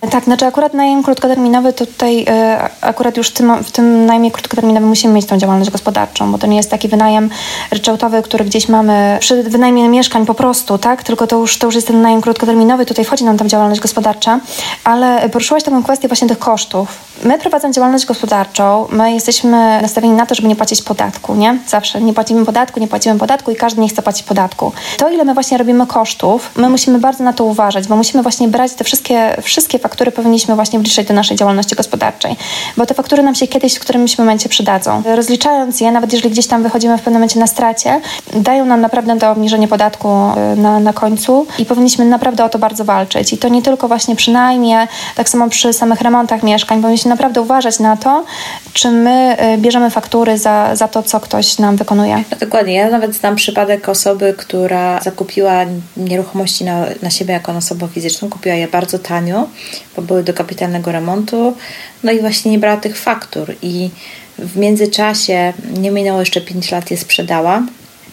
Tak, 0.01 0.25
znaczy 0.25 0.47
akurat 0.47 0.75
najem 0.75 1.03
krótkoterminowy 1.03 1.73
to 1.73 1.87
tutaj 1.87 2.25
e, 2.29 2.69
akurat 2.81 3.17
już 3.17 3.29
w 3.65 3.71
tym, 3.73 4.07
najmie 4.07 4.31
krótkoterminowym 4.31 4.89
musimy 4.89 5.15
mieć 5.15 5.27
tą 5.27 5.39
działalność 5.39 5.71
gospodarczą, 5.71 6.33
bo 6.33 6.39
to 6.39 6.47
nie 6.47 6.57
jest 6.57 6.71
taki 6.71 6.89
wynajem 6.89 7.31
ryczałtowy, 7.71 8.23
który 8.23 8.45
gdzieś 8.45 8.69
mamy 8.69 9.17
przy 9.21 9.43
wynajmie 9.43 9.89
mieszkań 9.89 10.27
po 10.27 10.35
prostu, 10.35 10.79
tak? 10.79 11.03
Tylko 11.03 11.27
to 11.27 11.37
już, 11.37 11.59
to 11.59 11.67
już 11.67 11.75
jest 11.75 11.87
ten 11.87 12.03
najem 12.03 12.21
krótkoterminowy, 12.21 12.87
tutaj 12.87 13.05
wchodzi 13.05 13.25
nam 13.25 13.39
tam 13.39 13.49
działalność 13.49 13.81
gospodarcza, 13.81 14.41
ale 14.85 15.29
poruszyłaś 15.29 15.63
taką 15.63 15.83
kwestię 15.83 16.09
właśnie 16.09 16.29
tych 16.29 16.39
kosztów. 16.39 16.89
My 17.25 17.39
prowadząc 17.39 17.77
działalność 17.77 18.07
gospodarczą, 18.07 18.87
my 18.91 19.13
jesteśmy 19.13 19.83
nastawieni 19.83 20.15
na 20.15 20.27
to, 20.27 20.35
żeby 20.35 20.49
nie 20.49 20.57
płacić 20.57 20.83
podatku, 20.83 21.35
nie? 21.35 21.59
Zawsze 21.67 22.01
nie 22.01 22.15
płacimy 22.15 22.47
podatku, 22.47 22.81
nie 22.81 22.89
płacimy 22.89 23.19
podatku 23.19 23.51
i 23.51 23.57
każdy 23.57 23.81
nie 23.81 23.89
chce 23.89 24.03
płacić 24.03 24.23
podatku. 24.23 24.73
To, 24.97 25.11
ile 25.11 25.25
my 25.25 25.35
właśnie 25.35 25.59
robimy 25.59 25.87
kosztów, 25.87 26.51
my 26.57 26.69
musimy 26.69 26.99
bardzo 26.99 27.25
na 27.25 27.33
to 27.33 27.45
uważać, 27.45 27.89
bo 27.89 27.97
musimy 27.97 28.23
właśnie 28.23 28.49
brać 28.49 28.75
te 28.75 28.85
wszystkie, 28.85 29.37
wszystkie 29.43 29.79
faktury 29.79 29.90
faktury 29.91 30.13
powinniśmy 30.13 30.55
właśnie 30.55 30.79
wliczać 30.79 31.07
do 31.07 31.15
naszej 31.15 31.37
działalności 31.37 31.77
gospodarczej, 31.77 32.37
bo 32.77 32.87
te 32.87 32.95
faktury 32.95 33.23
nam 33.23 33.35
się 33.35 33.47
kiedyś 33.47 33.75
w 33.75 33.81
którymś 33.81 34.19
momencie 34.19 34.49
przydadzą. 34.49 35.03
Rozliczając 35.17 35.81
je, 35.81 35.93
nawet 35.93 36.13
jeżeli 36.13 36.31
gdzieś 36.31 36.47
tam 36.47 36.63
wychodzimy 36.63 36.99
w 36.99 37.01
pewnym 37.01 37.15
momencie 37.15 37.41
na 37.41 37.47
stracie, 37.47 38.01
dają 38.33 38.67
nam 38.67 38.81
naprawdę 38.81 39.19
to 39.19 39.31
obniżenie 39.31 39.69
podatku 39.69 40.09
y, 40.09 40.57
na, 40.57 40.81
na 40.81 40.93
końcu 40.93 41.47
i 41.59 41.65
powinniśmy 41.65 42.05
naprawdę 42.05 42.45
o 42.45 42.49
to 42.49 42.59
bardzo 42.59 42.85
walczyć. 42.85 43.33
I 43.33 43.39
to 43.39 43.49
nie 43.49 43.63
tylko 43.63 43.89
właśnie 43.89 44.17
przynajmniej, 44.17 44.87
tak 45.15 45.29
samo 45.29 45.49
przy 45.49 45.73
samych 45.73 46.01
remontach 46.01 46.43
mieszkań, 46.43 46.83
powinniśmy 46.83 47.09
naprawdę 47.09 47.41
uważać 47.41 47.79
na 47.79 47.97
to, 47.97 48.25
czy 48.73 48.91
my 48.91 49.37
y, 49.55 49.59
bierzemy 49.59 49.91
faktury 49.91 50.39
za, 50.39 50.77
za 50.77 50.89
to, 50.89 51.03
co 51.03 51.21
ktoś 51.21 51.59
nam 51.59 51.77
wykonuje. 51.77 52.17
No 52.31 52.37
dokładnie. 52.41 52.75
Ja 52.75 52.91
nawet 52.91 53.15
znam 53.15 53.37
przypadek 53.37 53.89
osoby, 53.89 54.35
która 54.39 55.01
zakupiła 55.01 55.53
nieruchomości 55.97 56.65
na, 56.65 56.85
na 57.03 57.11
siebie 57.11 57.35
jako 57.35 57.53
osobę 57.53 57.89
fizyczną, 57.89 58.31
kupiła 58.31 58.55
je 58.55 58.69
bardzo 58.69 58.99
tanio, 58.99 59.47
bo 59.97 60.03
były 60.03 60.23
do 60.23 60.35
kapitalnego 60.35 60.93
remontu, 60.93 61.57
no 62.03 62.13
i 62.13 62.21
właśnie 62.21 62.51
nie 62.51 62.59
brała 62.59 62.77
tych 62.77 62.99
faktur. 62.99 63.55
I 63.63 63.91
w 64.39 64.57
międzyczasie, 64.57 65.53
nie 65.79 65.91
minęło 65.91 66.21
jeszcze 66.21 66.41
5 66.41 66.71
lat, 66.71 66.91
je 66.91 66.97
sprzedała, 66.97 67.63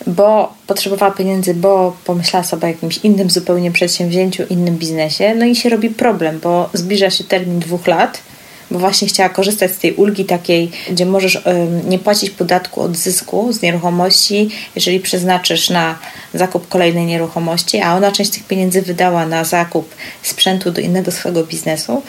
bo 0.08 0.54
potrzebowała 0.68 1.12
pieniędzy, 1.12 1.54
bo 1.54 1.98
pomyślała 2.06 2.44
sobie 2.44 2.64
o 2.64 2.68
jakimś 2.68 2.98
innym 2.98 3.30
zupełnie 3.30 3.72
przedsięwzięciu, 3.72 4.44
innym 4.50 4.78
biznesie, 4.78 5.36
no 5.36 5.46
i 5.46 5.56
się 5.56 5.70
robi 5.70 5.90
problem, 5.90 6.40
bo 6.40 6.70
zbliża 6.74 7.10
się 7.10 7.24
termin 7.24 7.60
dwóch 7.60 7.88
lat, 7.88 8.20
bo 8.72 8.80
właśnie 8.80 9.08
chciała 9.08 9.30
korzystać 9.30 9.72
z 9.72 9.78
tej 9.78 9.94
ulgi 9.94 10.26
takiej, 10.26 10.72
gdzie 10.92 11.06
możesz 11.06 11.42
nie 11.90 12.00
płacić 12.00 12.30
podatku 12.30 12.82
od 12.82 12.98
zysku 12.98 13.54
z 13.54 13.62
nieruchomości, 13.62 14.50
jeżeli 14.76 15.00
przeznaczysz 15.00 15.70
na 15.70 16.00
zakup 16.34 16.68
kolejnej 16.68 17.06
nieruchomości, 17.06 17.82
a 17.82 17.96
ona 17.96 18.12
część 18.12 18.32
tych 18.32 18.44
pieniędzy 18.44 18.82
wydała 18.82 19.26
na 19.26 19.44
zakup 19.44 19.96
sprzętu 20.24 20.72
do 20.72 20.82
innego 20.82 21.12
swojego 21.12 21.44
biznesu. 21.44 22.02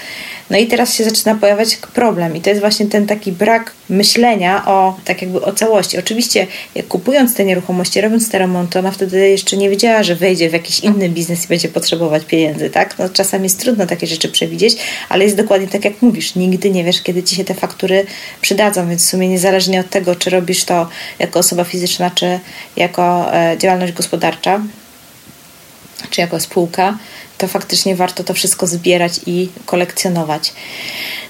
No 0.51 0.59
i 0.59 0.67
teraz 0.67 0.95
się 0.95 1.05
zaczyna 1.05 1.35
pojawiać 1.35 1.77
problem 1.77 2.37
i 2.37 2.41
to 2.41 2.51
jest 2.51 2.61
właśnie 2.61 2.87
ten 2.87 3.07
taki 3.07 3.33
brak 3.33 3.73
myślenia 3.89 4.67
o 4.67 4.97
tak 5.05 5.23
jakby 5.23 5.43
o 5.43 5.53
całości. 5.53 5.99
Oczywiście 5.99 6.47
jak 6.75 6.89
kupując 6.89 7.35
te 7.35 7.45
nieruchomości, 7.45 8.01
robiąc 8.01 8.31
te 8.31 8.39
remonty, 8.39 8.79
ona 8.79 8.91
wtedy 8.91 9.29
jeszcze 9.29 9.57
nie 9.57 9.71
wiedziała, 9.71 10.03
że 10.03 10.15
wejdzie 10.15 10.51
w 10.51 10.53
jakiś 10.53 10.81
inny 10.81 11.09
biznes 11.09 11.45
i 11.45 11.49
będzie 11.49 11.69
potrzebować 11.69 12.25
pieniędzy, 12.25 12.71
tak? 12.71 12.99
No 12.99 13.09
czasami 13.09 13.45
jest 13.45 13.61
trudno 13.61 13.87
takie 13.87 14.07
rzeczy 14.07 14.29
przewidzieć, 14.29 14.77
ale 15.09 15.25
jest 15.25 15.37
dokładnie 15.37 15.69
tak 15.69 15.85
jak 15.85 16.03
mówisz, 16.03 16.35
nigdy 16.35 16.71
nie 16.71 16.85
wiesz, 16.85 17.03
kiedy 17.03 17.23
Ci 17.23 17.37
się 17.37 17.45
te 17.45 17.55
faktury 17.55 18.07
przydadzą, 18.41 18.89
więc 18.89 19.07
w 19.07 19.09
sumie 19.09 19.29
niezależnie 19.29 19.81
od 19.81 19.91
tego, 19.91 20.17
czy 20.17 20.31
robisz 20.31 20.65
to 20.65 20.89
jako 21.19 21.39
osoba 21.39 21.65
fizyczna, 21.65 22.11
czy 22.11 22.39
jako 22.77 23.35
e, 23.35 23.59
działalność 23.59 23.93
gospodarcza, 23.93 24.61
czy 26.11 26.21
jako 26.21 26.41
spółka, 26.41 26.99
to 27.39 27.49
faktycznie 27.49 27.97
warto 27.97 28.25
to 28.25 28.35
wszystko 28.35 28.67
zbierać 28.67 29.21
i 29.27 29.49
kolekcjonować. 29.67 30.53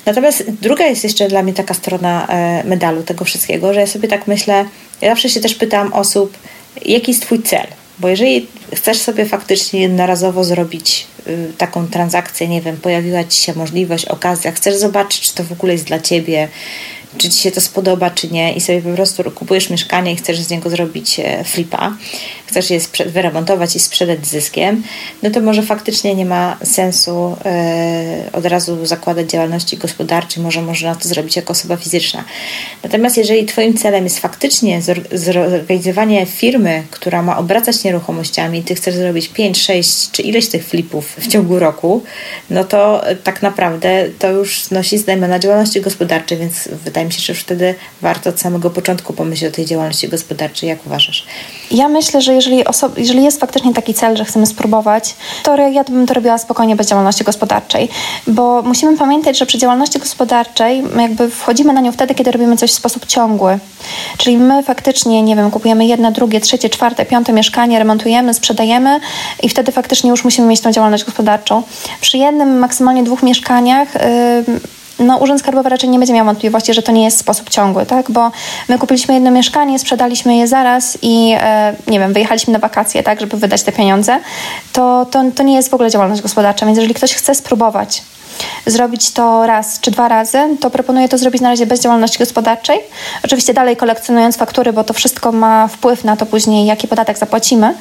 Natomiast 0.07 0.51
druga 0.51 0.87
jest 0.87 1.05
jeszcze 1.05 1.29
dla 1.29 1.43
mnie 1.43 1.55
taka 1.55 1.75
strona 1.75 2.27
e, 2.27 2.65
medalu 2.65 3.03
tego 3.03 3.25
wszystkiego, 3.25 3.75
że 3.75 3.81
ja 3.81 3.87
sobie 3.87 4.09
tak 4.09 4.27
myślę, 4.27 4.65
ja 5.01 5.11
zawsze 5.11 5.29
się 5.29 5.41
też 5.41 5.55
pytam 5.55 5.93
osób, 5.93 6.39
jaki 6.85 7.11
jest 7.11 7.23
Twój 7.23 7.43
cel? 7.43 7.67
Bo 7.99 8.09
jeżeli 8.09 8.47
chcesz 8.75 8.99
sobie 8.99 9.27
faktycznie 9.27 9.81
jednorazowo 9.81 10.45
zrobić 10.45 11.07
y, 11.27 11.53
taką 11.59 11.89
transakcję, 11.89 12.49
nie 12.49 12.63
wiem, 12.63 12.77
pojawiła 12.77 13.25
Ci 13.25 13.39
się 13.39 13.55
możliwość, 13.55 14.05
okazja, 14.05 14.53
chcesz 14.53 14.77
zobaczyć, 14.77 15.21
czy 15.21 15.35
to 15.35 15.45
w 15.45 15.53
ogóle 15.53 15.73
jest 15.73 15.85
dla 15.85 16.01
Ciebie, 16.01 16.49
czy 17.19 17.31
Ci 17.31 17.39
się 17.39 17.51
to 17.51 17.61
spodoba, 17.61 18.11
czy 18.11 18.29
nie, 18.29 18.53
i 18.53 18.61
sobie 18.61 18.83
po 18.83 18.95
prostu 18.95 19.31
kupujesz 19.31 19.71
mieszkanie 19.71 20.13
i 20.13 20.17
chcesz 20.17 20.41
z 20.41 20.51
niego 20.51 20.71
zrobić 20.71 21.21
e, 21.21 21.45
flipa, 21.45 21.97
chcesz 22.47 22.71
je 22.71 22.81
wyremontować 23.07 23.77
i 23.77 23.81
sprzedać 23.81 24.27
z 24.27 24.31
zyskiem, 24.31 24.83
no 25.23 25.31
to 25.31 25.41
może 25.41 25.63
faktycznie 25.63 26.15
nie 26.15 26.25
ma 26.25 26.57
sensu 26.63 27.37
e, 27.45 28.31
od 28.33 28.47
razu 28.47 28.87
zakładać 28.87 29.31
działalności 29.31 29.77
gospodarczej, 29.77 30.43
może 30.43 30.63
można 30.63 30.95
to 30.95 31.09
zrobić 31.09 31.37
jako 31.37 31.53
osoba 31.53 31.77
fizyczna. 31.77 32.25
Natomiast 32.83 33.17
jeżeli 33.17 33.47
Twoim 33.47 33.77
celem 33.77 34.05
jest 34.05 34.19
faktycznie 34.19 34.81
zorganizowanie 35.13 36.27
firmy, 36.27 36.83
która 36.91 37.23
ma 37.23 37.39
obracać 37.39 37.85
nieruchomościami, 37.85 38.63
Ty 38.63 38.75
chcesz 38.75 38.95
zrobić 38.95 39.29
5, 39.29 39.63
6 39.63 40.11
czy 40.11 40.23
ileś 40.23 40.49
tych 40.49 40.65
flipów 40.65 41.17
w 41.19 41.29
ciągu 41.29 41.59
roku, 41.59 42.03
no 42.51 42.65
to 42.65 43.05
tak 43.25 43.43
naprawdę 43.43 44.05
to 44.19 44.31
już 44.31 44.71
nosi 44.71 44.99
znamiona 44.99 45.39
działalności 45.39 45.81
gospodarczej, 45.81 46.39
więc 46.39 46.69
wydaje 46.85 47.08
się, 47.11 47.21
że 47.21 47.33
już 47.33 47.43
wtedy 47.43 47.75
warto 48.03 48.31
od 48.31 48.41
samego 48.41 48.71
początku 48.71 49.13
pomyśleć 49.13 49.53
o 49.53 49.57
tej 49.57 49.67
działalności 49.67 50.09
gospodarczej. 50.09 50.69
Jak 50.69 50.87
uważasz? 50.87 51.27
Ja 51.71 51.89
myślę, 51.89 52.21
że 52.21 52.35
jeżeli, 52.35 52.65
jeżeli 52.97 53.25
jest 53.25 53.41
faktycznie 53.41 53.75
taki 53.75 53.95
cel, 53.95 54.17
że 54.17 54.25
chcemy 54.25 54.47
spróbować, 54.47 55.15
to 55.43 55.57
ja 55.57 55.85
bym 55.85 56.07
to 56.07 56.15
robiła 56.15 56.39
spokojnie 56.39 56.77
bez 56.77 56.89
działalności 56.89 57.25
gospodarczej, 57.25 57.89
bo 58.27 58.63
musimy 58.63 58.97
pamiętać, 58.97 59.39
że 59.39 59.47
przy 59.47 59.59
działalności 59.59 59.99
gospodarczej 59.99 60.83
jakby 61.01 61.31
wchodzimy 61.31 61.73
na 61.73 61.81
nią 61.81 61.93
wtedy, 61.93 62.15
kiedy 62.15 62.31
robimy 62.33 62.57
coś 62.57 62.71
w 62.71 62.75
sposób 62.75 63.07
ciągły. 63.07 63.59
Czyli 64.19 64.37
my 64.37 64.63
faktycznie, 64.63 65.23
nie 65.23 65.37
wiem, 65.37 65.51
kupujemy 65.51 65.87
jedno, 65.87 66.13
drugie, 66.13 66.41
trzecie, 66.41 66.71
czwarte, 66.71 67.07
piąte 67.07 67.33
mieszkanie, 67.33 67.79
remontujemy, 67.79 68.35
sprzedajemy 68.35 69.01
i 69.43 69.49
wtedy 69.49 69.73
faktycznie 69.73 70.11
już 70.11 70.25
musimy 70.25 70.49
mieć 70.49 70.61
tą 70.61 70.73
działalność 70.73 71.05
gospodarczą. 71.05 71.63
Przy 72.01 72.19
jednym, 72.19 72.59
maksymalnie 72.59 73.03
dwóch 73.03 73.23
mieszkaniach 73.23 73.95
yy, 73.95 74.78
no, 74.99 75.17
Urząd 75.17 75.41
Skarbowy 75.41 75.69
raczej 75.69 75.91
nie 75.91 75.99
będzie 75.99 76.15
miał 76.15 76.27
wątpliwości, 76.27 76.75
że 76.75 76.83
to 76.83 76.93
nie 76.93 77.05
jest 77.05 77.19
sposób 77.19 77.51
ciągły, 77.51 77.87
tak? 77.87 78.11
Bo 78.11 78.31
my 78.69 78.79
kupiliśmy 78.79 79.15
jedno 79.15 79.31
mieszkanie, 79.31 79.79
sprzedaliśmy 79.79 80.37
je 80.37 80.47
zaraz 80.47 80.99
i 81.03 81.35
e, 81.41 81.75
nie 81.87 81.99
wiem, 81.99 82.13
wyjechaliśmy 82.13 82.53
na 82.53 82.59
wakacje, 82.59 83.03
tak, 83.03 83.21
żeby 83.21 83.37
wydać 83.37 83.63
te 83.63 83.73
pieniądze, 83.73 84.21
to, 84.73 85.07
to, 85.11 85.25
to 85.35 85.43
nie 85.43 85.55
jest 85.55 85.71
w 85.71 85.75
ogóle 85.75 85.91
działalność 85.91 86.23
gospodarcza. 86.23 86.67
Więc 86.67 86.79
jeżeli 86.79 86.95
ktoś 86.95 87.15
chce 87.15 87.35
spróbować 87.35 88.03
zrobić 88.67 89.11
to 89.11 89.47
raz 89.47 89.81
czy 89.81 89.91
dwa 89.91 90.09
razy, 90.09 90.39
to 90.61 90.71
proponuję 90.71 91.09
to 91.09 91.19
zrobić 91.19 91.43
na 91.43 91.51
razie 91.51 91.67
bez 91.67 91.81
działalności 91.81 92.19
gospodarczej. 92.19 92.81
Oczywiście 93.25 93.55
dalej 93.55 93.77
kolekcjonując 93.77 94.37
faktury, 94.37 94.73
bo 94.73 94.85
to 94.85 94.95
wszystko 94.95 95.33
ma 95.33 95.69
wpływ 95.69 96.05
na 96.05 96.17
to 96.17 96.27
później, 96.27 96.67
jaki 96.67 96.89
podatek 96.89 97.19
zapłacimy. 97.19 97.75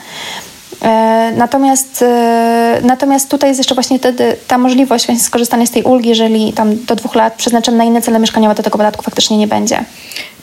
E, 0.82 1.34
natomiast, 1.38 2.02
e, 2.02 2.82
natomiast 2.84 3.30
tutaj 3.30 3.50
jest 3.50 3.60
jeszcze 3.60 3.76
właśnie 3.76 4.00
wtedy 4.00 4.38
ta 4.48 4.58
możliwość 4.58 5.06
właśnie 5.06 5.20
skorzystania 5.20 5.66
z 5.66 5.72
tej 5.72 5.84
ulgi, 5.84 6.10
jeżeli 6.10 6.54
tam 6.54 6.86
do 6.86 6.96
dwóch 6.96 7.16
lat 7.16 7.34
przeznaczymy 7.34 7.78
na 7.78 7.84
inne 7.84 8.02
cele 8.02 8.20
mieszkaniowe, 8.20 8.56
to 8.56 8.64
tego 8.64 8.78
podatku 8.78 9.04
faktycznie 9.04 9.38
nie 9.38 9.48
będzie. 9.48 9.86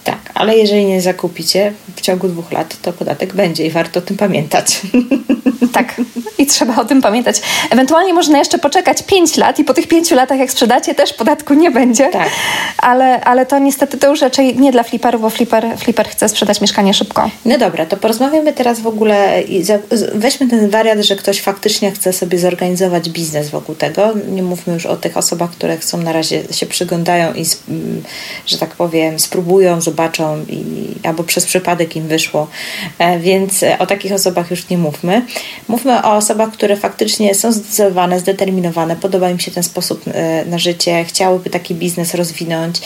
Tak, 0.04 0.18
ale 0.34 0.56
jeżeli 0.56 0.84
nie 0.84 1.00
zakupicie 1.00 1.72
w 1.96 2.00
ciągu 2.00 2.28
dwóch 2.28 2.52
lat, 2.52 2.76
to 2.82 2.92
podatek 2.92 3.34
będzie 3.34 3.66
i 3.66 3.70
warto 3.70 3.98
o 3.98 4.02
tym 4.02 4.16
pamiętać. 4.16 4.80
Tak, 5.74 6.00
i 6.38 6.46
trzeba 6.46 6.76
o 6.76 6.84
tym 6.84 7.02
pamiętać. 7.02 7.40
Ewentualnie 7.70 8.14
można 8.14 8.38
jeszcze 8.38 8.58
poczekać 8.58 9.02
5 9.02 9.36
lat 9.36 9.58
i 9.58 9.64
po 9.64 9.74
tych 9.74 9.88
5 9.88 10.10
latach, 10.10 10.38
jak 10.38 10.50
sprzedacie, 10.50 10.94
też 10.94 11.12
podatku 11.12 11.54
nie 11.54 11.70
będzie. 11.70 12.08
Tak. 12.08 12.28
Ale, 12.78 13.20
ale 13.20 13.46
to 13.46 13.58
niestety 13.58 13.98
to 13.98 14.10
już 14.10 14.20
raczej 14.20 14.58
nie 14.58 14.72
dla 14.72 14.82
fliperów, 14.82 15.22
bo 15.22 15.30
flipper, 15.30 15.78
flipper 15.78 16.08
chce 16.08 16.28
sprzedać 16.28 16.60
mieszkanie 16.60 16.94
szybko. 16.94 17.30
No 17.44 17.58
dobra, 17.58 17.86
to 17.86 17.96
porozmawiamy 17.96 18.52
teraz 18.52 18.80
w 18.80 18.86
ogóle 18.86 19.42
i 19.42 19.64
weźmy 20.14 20.48
ten 20.48 20.70
wariant, 20.70 21.04
że 21.04 21.16
ktoś 21.16 21.40
faktycznie 21.40 21.92
chce 21.92 22.12
sobie 22.12 22.38
zorganizować 22.38 23.10
biznes 23.10 23.50
wokół 23.50 23.74
tego. 23.74 24.12
Nie 24.28 24.42
mówmy 24.42 24.74
już 24.74 24.86
o 24.86 24.96
tych 24.96 25.16
osobach, 25.16 25.50
które 25.50 25.76
chcą 25.76 25.98
na 25.98 26.12
razie 26.12 26.42
się 26.50 26.66
przyglądają 26.66 27.34
i, 27.34 27.44
że 28.46 28.58
tak 28.58 28.70
powiem, 28.70 29.18
spróbują, 29.18 29.80
zobaczą 29.80 29.93
i, 30.48 30.64
albo 31.02 31.24
przez 31.24 31.44
przypadek 31.44 31.96
im 31.96 32.08
wyszło. 32.08 32.48
E, 32.98 33.18
więc 33.18 33.62
e, 33.62 33.78
o 33.78 33.86
takich 33.86 34.12
osobach 34.12 34.50
już 34.50 34.68
nie 34.68 34.78
mówmy. 34.78 35.26
Mówmy 35.68 36.02
o 36.02 36.12
osobach, 36.12 36.52
które 36.52 36.76
faktycznie 36.76 37.34
są 37.34 37.52
zdecydowane, 37.52 38.20
zdeterminowane, 38.20 38.96
podoba 38.96 39.30
im 39.30 39.38
się 39.38 39.50
ten 39.50 39.62
sposób 39.62 40.02
e, 40.06 40.44
na 40.44 40.58
życie, 40.58 41.04
chciałyby 41.04 41.50
taki 41.50 41.74
biznes 41.74 42.14
rozwinąć. 42.14 42.80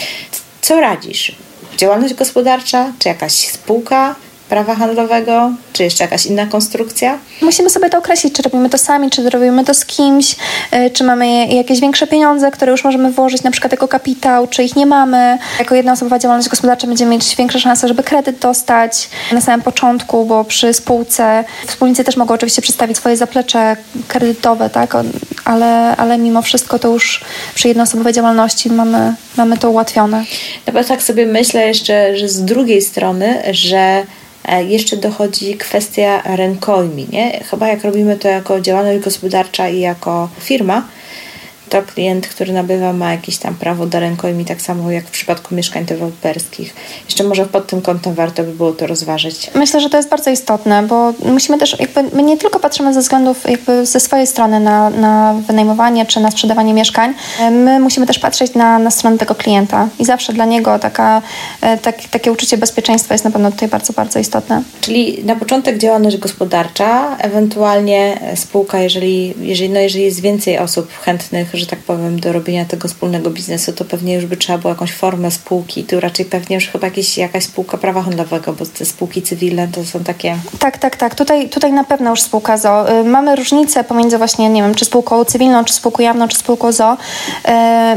Co 0.60 0.80
radzisz? 0.80 1.36
działalność 1.78 2.14
gospodarcza, 2.14 2.92
czy 2.98 3.08
jakaś 3.08 3.32
spółka, 3.32 4.14
prawa 4.48 4.74
handlowego, 4.74 5.52
czy 5.72 5.84
jeszcze 5.84 6.04
jakaś 6.04 6.26
inna 6.26 6.46
konstrukcja? 6.46 7.18
Musimy 7.42 7.70
sobie 7.70 7.90
to 7.90 7.98
określić, 7.98 8.34
czy 8.34 8.42
robimy 8.42 8.70
to 8.70 8.78
sami, 8.78 9.10
czy 9.10 9.30
robimy 9.30 9.64
to 9.64 9.74
z 9.74 9.84
kimś, 9.84 10.36
y, 10.74 10.90
czy 10.90 11.04
mamy 11.04 11.46
jakieś 11.46 11.80
większe 11.80 12.06
pieniądze, 12.06 12.50
które 12.50 12.72
już 12.72 12.84
możemy 12.84 13.12
włożyć 13.12 13.42
na 13.42 13.50
przykład 13.50 13.72
jako 13.72 13.88
kapitał, 13.88 14.46
czy 14.46 14.64
ich 14.64 14.76
nie 14.76 14.86
mamy. 14.86 15.38
Jako 15.58 15.74
jednoosobowa 15.74 16.18
działalność 16.18 16.48
gospodarcza 16.48 16.86
będziemy 16.86 17.10
mieć 17.10 17.36
większe 17.36 17.60
szanse, 17.60 17.88
żeby 17.88 18.02
kredyt 18.02 18.38
dostać 18.38 19.10
na 19.32 19.40
samym 19.40 19.62
początku, 19.62 20.24
bo 20.24 20.44
przy 20.44 20.74
spółce 20.74 21.44
wspólnicy 21.66 22.04
też 22.04 22.16
mogą 22.16 22.34
oczywiście 22.34 22.62
przedstawić 22.62 22.96
swoje 22.96 23.16
zaplecze 23.16 23.76
kredytowe, 24.08 24.70
tak? 24.70 24.96
ale, 25.44 25.96
ale 25.96 26.18
mimo 26.18 26.42
wszystko 26.42 26.78
to 26.78 26.88
już 26.88 27.24
przy 27.54 27.68
jednoosobowej 27.68 28.12
działalności 28.12 28.70
mamy, 28.70 29.14
mamy 29.36 29.58
to 29.58 29.70
ułatwione. 29.70 30.24
No 30.66 30.72
bo 30.72 30.84
tak 30.84 31.02
sobie 31.02 31.26
myślę 31.26 31.66
jeszcze, 31.66 32.16
że 32.16 32.28
z 32.28 32.44
drugiej 32.44 32.82
strony, 32.82 33.42
że 33.50 33.78
E, 33.78 34.27
jeszcze 34.68 34.96
dochodzi 34.96 35.56
kwestia 35.56 36.22
rękojmi. 36.36 37.06
Nie? 37.12 37.40
Chyba 37.50 37.68
jak 37.68 37.84
robimy 37.84 38.16
to 38.16 38.28
jako 38.28 38.60
działalność 38.60 39.04
gospodarcza 39.04 39.68
i 39.68 39.80
jako 39.80 40.28
firma, 40.40 40.88
to 41.68 41.82
klient, 41.82 42.26
który 42.26 42.52
nabywa, 42.52 42.92
ma 42.92 43.12
jakieś 43.12 43.38
tam 43.38 43.54
prawo 43.54 43.86
do 43.86 44.00
rękojmi, 44.00 44.44
tak 44.44 44.62
samo 44.62 44.90
jak 44.90 45.04
w 45.04 45.10
przypadku 45.10 45.54
mieszkań 45.54 45.84
deweloperskich. 45.84 46.74
Jeszcze 47.04 47.24
może 47.24 47.46
pod 47.46 47.66
tym 47.66 47.82
kątem 47.82 48.14
warto 48.14 48.42
by 48.42 48.52
było 48.52 48.72
to 48.72 48.86
rozważyć. 48.86 49.50
Myślę, 49.54 49.80
że 49.80 49.90
to 49.90 49.96
jest 49.96 50.08
bardzo 50.08 50.30
istotne, 50.30 50.82
bo 50.82 51.12
musimy 51.24 51.58
też, 51.58 51.80
jakby, 51.80 52.16
my 52.16 52.22
nie 52.22 52.38
tylko 52.38 52.60
patrzymy 52.60 52.94
ze 52.94 53.00
względów 53.00 53.50
jakby 53.50 53.86
ze 53.86 54.00
swojej 54.00 54.26
strony 54.26 54.60
na, 54.60 54.90
na 54.90 55.34
wynajmowanie 55.46 56.06
czy 56.06 56.20
na 56.20 56.30
sprzedawanie 56.30 56.74
mieszkań, 56.74 57.14
my 57.50 57.80
musimy 57.80 58.06
też 58.06 58.18
patrzeć 58.18 58.54
na, 58.54 58.78
na 58.78 58.90
stronę 58.90 59.18
tego 59.18 59.34
klienta 59.34 59.88
i 59.98 60.04
zawsze 60.04 60.32
dla 60.32 60.44
niego 60.44 60.78
taka, 60.78 61.22
e, 61.60 61.78
tak, 61.78 61.96
takie 62.10 62.32
uczucie 62.32 62.58
bezpieczeństwa 62.58 63.14
jest 63.14 63.24
na 63.24 63.30
pewno 63.30 63.50
tutaj 63.50 63.68
bardzo, 63.68 63.92
bardzo 63.92 64.18
istotne. 64.18 64.62
Czyli 64.80 65.24
na 65.24 65.36
początek 65.36 65.78
działalność 65.78 66.16
gospodarcza, 66.16 67.16
ewentualnie 67.18 68.20
spółka, 68.34 68.80
jeżeli, 68.80 69.34
jeżeli, 69.40 69.70
no 69.70 69.80
jeżeli 69.80 70.04
jest 70.04 70.20
więcej 70.20 70.58
osób 70.58 70.88
chętnych, 71.00 71.54
że 71.58 71.66
tak 71.66 71.78
powiem, 71.78 72.20
do 72.20 72.32
robienia 72.32 72.64
tego 72.64 72.88
wspólnego 72.88 73.30
biznesu, 73.30 73.72
to 73.72 73.84
pewnie 73.84 74.14
już 74.14 74.26
by 74.26 74.36
trzeba 74.36 74.58
było 74.58 74.72
jakąś 74.72 74.92
formę 74.92 75.30
spółki. 75.30 75.84
Tu 75.84 76.00
raczej 76.00 76.24
pewnie 76.24 76.56
już 76.56 76.68
chyba 76.68 76.86
jakieś, 76.86 77.18
jakaś 77.18 77.44
spółka 77.44 77.78
prawa 77.78 78.02
handlowego, 78.02 78.52
bo 78.52 78.66
te 78.66 78.84
spółki 78.84 79.22
cywilne 79.22 79.68
to 79.68 79.84
są 79.84 80.04
takie... 80.04 80.36
Tak, 80.58 80.78
tak, 80.78 80.96
tak. 80.96 81.14
Tutaj, 81.14 81.48
tutaj 81.48 81.72
na 81.72 81.84
pewno 81.84 82.10
już 82.10 82.22
spółka 82.22 82.56
ZO. 82.56 83.00
Y, 83.00 83.04
mamy 83.04 83.36
różnicę 83.36 83.84
pomiędzy 83.84 84.18
właśnie, 84.18 84.48
nie 84.48 84.62
wiem, 84.62 84.74
czy 84.74 84.84
spółką 84.84 85.24
cywilną, 85.24 85.64
czy 85.64 85.74
spółką 85.74 86.02
jawną, 86.02 86.28
czy 86.28 86.36
spółką 86.36 86.72
ZO. 86.72 86.96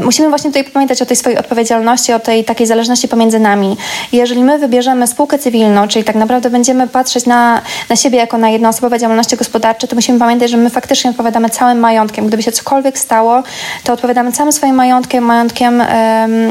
Y, 0.00 0.04
musimy 0.04 0.28
właśnie 0.28 0.50
tutaj 0.50 0.64
pamiętać 0.64 1.02
o 1.02 1.06
tej 1.06 1.16
swojej 1.16 1.38
odpowiedzialności, 1.38 2.12
o 2.12 2.20
tej 2.20 2.44
takiej 2.44 2.66
zależności 2.66 3.08
pomiędzy 3.08 3.38
nami. 3.38 3.76
Jeżeli 4.12 4.44
my 4.44 4.58
wybierzemy 4.58 5.06
spółkę 5.06 5.38
cywilną, 5.38 5.88
czyli 5.88 6.04
tak 6.04 6.16
naprawdę 6.16 6.50
będziemy 6.50 6.88
patrzeć 6.88 7.26
na, 7.26 7.62
na 7.88 7.96
siebie 7.96 8.18
jako 8.18 8.38
na 8.38 8.50
jednoosobowe 8.50 8.98
działalności 8.98 9.36
gospodarcze, 9.36 9.88
to 9.88 9.96
musimy 9.96 10.18
pamiętać, 10.18 10.50
że 10.50 10.56
my 10.56 10.70
faktycznie 10.70 11.10
odpowiadamy 11.10 11.50
całym 11.50 11.78
majątkiem. 11.78 12.26
Gdyby 12.26 12.42
się 12.42 12.52
cokolwiek 12.52 12.98
stało, 12.98 13.42
to 13.84 13.92
odpowiadamy 13.92 14.32
całym 14.32 14.52
swoim 14.52 14.74
majątkiem, 14.74 15.24
majątkiem 15.24 15.82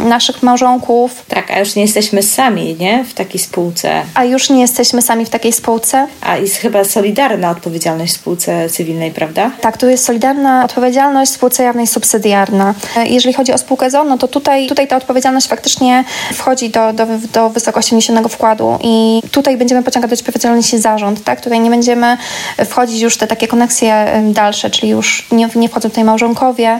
naszych 0.10 0.43
małżonków. 0.43 1.25
Tak, 1.27 1.51
a 1.51 1.60
już 1.60 1.75
nie 1.75 1.81
jesteśmy 1.81 2.24
sami, 2.24 2.75
nie? 2.79 3.03
W 3.03 3.13
takiej 3.13 3.39
spółce. 3.39 4.01
A 4.13 4.24
już 4.25 4.50
nie 4.50 4.62
jesteśmy 4.62 5.01
sami 5.01 5.25
w 5.25 5.29
takiej 5.29 5.53
spółce. 5.53 6.08
A 6.22 6.38
jest 6.38 6.55
chyba 6.55 6.84
solidarna 6.84 7.50
odpowiedzialność 7.50 8.13
w 8.13 8.15
spółce 8.15 8.70
cywilnej, 8.70 9.12
prawda? 9.12 9.51
Tak, 9.62 9.77
tu 9.77 9.89
jest 9.89 10.05
solidarna 10.05 10.65
odpowiedzialność 10.65 11.31
w 11.31 11.36
spółce 11.36 11.63
jawnej 11.63 11.88
subsydiarna. 11.88 12.74
E, 12.96 13.08
jeżeli 13.08 13.34
chodzi 13.34 13.53
o 13.53 13.58
spółkę 13.58 13.89
ZON, 13.89 14.08
no 14.08 14.17
to 14.17 14.27
tutaj, 14.27 14.67
tutaj 14.67 14.88
ta 14.88 14.98
odpowiedzialność 14.98 15.48
faktycznie 15.48 16.03
wchodzi 16.34 16.70
do, 16.70 16.93
do, 16.93 17.05
do 17.34 17.50
wysokości 17.50 17.96
niesionego 17.96 18.29
wkładu 18.29 18.79
i 18.84 19.22
tutaj 19.31 19.58
będziemy 19.58 19.84
pociągać 19.84 20.10
do 20.12 20.15
odpowiedzialności 20.15 20.79
zarząd, 20.79 21.24
tak? 21.24 21.41
Tutaj 21.41 21.60
nie 21.60 21.70
będziemy 21.70 22.17
wchodzić 22.65 23.01
już 23.01 23.17
te 23.17 23.27
takie 23.27 23.48
koneksje 23.48 24.22
dalsze, 24.24 24.70
czyli 24.70 24.89
już 24.89 25.27
nie, 25.31 25.50
nie 25.55 25.70
wchodzą 25.70 25.89
tutaj 25.89 26.03
małżonkowie, 26.03 26.79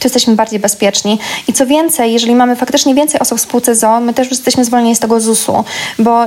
to 0.00 0.06
jesteśmy 0.06 0.34
bardziej 0.34 0.60
bezpieczni. 0.60 1.18
I 1.48 1.52
co 1.52 1.66
więcej, 1.66 2.12
jeżeli 2.12 2.34
mamy 2.34 2.56
faktycznie 2.56 2.94
więcej 2.94 3.20
osób 3.20 3.38
w 3.38 3.40
spółce 3.40 3.74
ZO, 3.74 4.00
my 4.00 4.14
też 4.14 4.30
jesteśmy 4.30 4.64
zwolnieni 4.64 4.96
z 4.96 5.00
tego 5.00 5.20
ZUS-u, 5.20 5.64
bo 5.98 6.24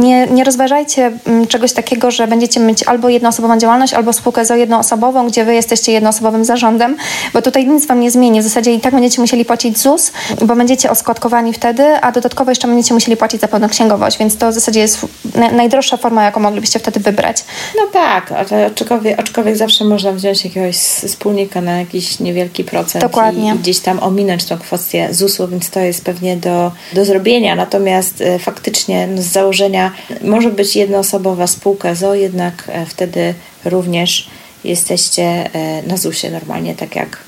nie, 0.00 0.26
nie 0.26 0.44
rozważajcie 0.44 1.12
mm, 1.26 1.46
czegoś 1.46 1.72
takiego, 1.72 2.10
że 2.10 2.26
będziecie 2.26 2.60
mieć 2.60 2.82
albo 2.82 3.08
jednoosobową 3.08 3.58
działalność, 3.58 3.94
albo 3.94 4.12
spółkę 4.12 4.44
ZO 4.44 4.54
jednoosobową, 4.54 5.26
gdzie 5.26 5.44
wy 5.44 5.54
jesteście 5.54 5.92
jednoosobowym 5.92 6.44
zarządem, 6.44 6.96
bo 7.32 7.42
tutaj 7.42 7.66
nic 7.66 7.86
wam 7.86 8.00
nie 8.00 8.10
zmieni. 8.10 8.40
W 8.40 8.44
zasadzie 8.44 8.74
i 8.74 8.80
tak 8.80 8.94
będziecie 8.94 9.20
musieli 9.20 9.44
płacić 9.44 9.78
ZUS, 9.78 10.12
bo 10.42 10.56
będziecie 10.56 10.90
oskładkowani 10.90 11.52
wtedy, 11.52 11.84
a 12.02 12.12
dodatkowo 12.12 12.50
jeszcze 12.50 12.68
będziecie 12.68 12.94
musieli 12.94 13.16
płacić 13.16 13.40
za 13.40 13.48
pełną 13.48 13.68
księgowość, 13.68 14.18
więc 14.18 14.36
to 14.36 14.50
w 14.50 14.54
zasadzie 14.54 14.80
jest 14.80 15.06
najdroższa 15.52 15.96
forma, 15.96 16.24
jaką 16.24 16.40
moglibyście 16.40 16.78
wtedy 16.78 17.00
wybrać. 17.00 17.44
No 17.76 17.82
tak, 17.92 18.32
aczkolwiek, 18.68 19.20
aczkolwiek 19.20 19.56
zawsze 19.56 19.84
można 19.84 20.12
wziąć 20.12 20.44
jakiegoś 20.44 20.76
wspólnika 20.76 21.60
na 21.60 21.78
jakiś 21.78 22.20
niewielki 22.20 22.64
procent. 22.64 23.04
Dokładnie. 23.10 23.54
I, 23.56 23.58
gdzieś 23.58 23.80
tam 23.80 24.02
ominąć 24.02 24.44
tą 24.44 24.58
kwestię 24.58 25.08
ZUS-u, 25.10 25.48
więc 25.48 25.70
to 25.70 25.80
jest 25.80 26.04
pewnie 26.04 26.36
do, 26.36 26.72
do 26.92 27.04
zrobienia. 27.04 27.56
Natomiast 27.56 28.20
e, 28.20 28.38
faktycznie 28.38 29.06
no, 29.06 29.22
z 29.22 29.26
założenia 29.26 29.92
może 30.22 30.50
być 30.50 30.76
jednoosobowa 30.76 31.46
spółka 31.46 31.94
ZO, 31.94 32.14
jednak 32.14 32.70
e, 32.72 32.86
wtedy 32.86 33.34
również 33.64 34.30
jesteście 34.64 35.22
e, 35.22 35.82
na 35.82 35.96
ZUS-ie 35.96 36.32
normalnie, 36.32 36.74
tak 36.74 36.96
jak 36.96 37.18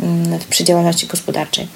mm, 0.00 0.38
przy 0.50 0.64
działalności 0.64 1.06
gospodarczej. 1.06 1.68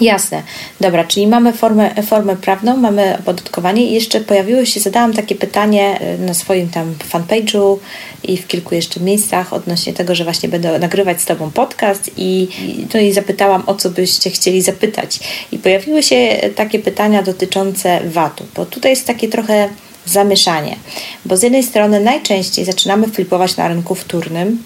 Jasne. 0.00 0.42
Dobra, 0.80 1.04
czyli 1.04 1.26
mamy 1.26 1.52
formę, 1.52 2.02
formę 2.02 2.36
prawną, 2.36 2.76
mamy 2.76 3.18
opodatkowanie 3.18 3.86
i 3.86 3.94
jeszcze 3.94 4.20
pojawiło 4.20 4.64
się, 4.64 4.80
zadałam 4.80 5.12
takie 5.12 5.34
pytanie 5.34 6.00
y, 6.14 6.18
na 6.18 6.34
swoim 6.34 6.68
tam 6.68 6.94
fanpage'u 7.12 7.76
i 8.22 8.36
w 8.36 8.46
kilku 8.46 8.74
jeszcze 8.74 9.00
miejscach 9.00 9.52
odnośnie 9.52 9.92
tego, 9.92 10.14
że 10.14 10.24
właśnie 10.24 10.48
będę 10.48 10.78
nagrywać 10.78 11.20
z 11.20 11.24
Tobą 11.24 11.50
podcast 11.50 12.10
i, 12.16 12.48
no 12.94 13.00
i 13.00 13.12
zapytałam, 13.12 13.62
o 13.66 13.74
co 13.74 13.90
byście 13.90 14.30
chcieli 14.30 14.62
zapytać. 14.62 15.20
I 15.52 15.58
pojawiły 15.58 16.02
się 16.02 16.36
takie 16.56 16.78
pytania 16.78 17.22
dotyczące 17.22 18.00
VAT-u, 18.04 18.44
bo 18.56 18.66
tutaj 18.66 18.90
jest 18.90 19.06
takie 19.06 19.28
trochę 19.28 19.68
zamieszanie, 20.06 20.76
bo 21.24 21.36
z 21.36 21.42
jednej 21.42 21.62
strony 21.62 22.00
najczęściej 22.00 22.64
zaczynamy 22.64 23.08
flipować 23.08 23.56
na 23.56 23.68
rynku 23.68 23.94
wtórnym, 23.94 24.62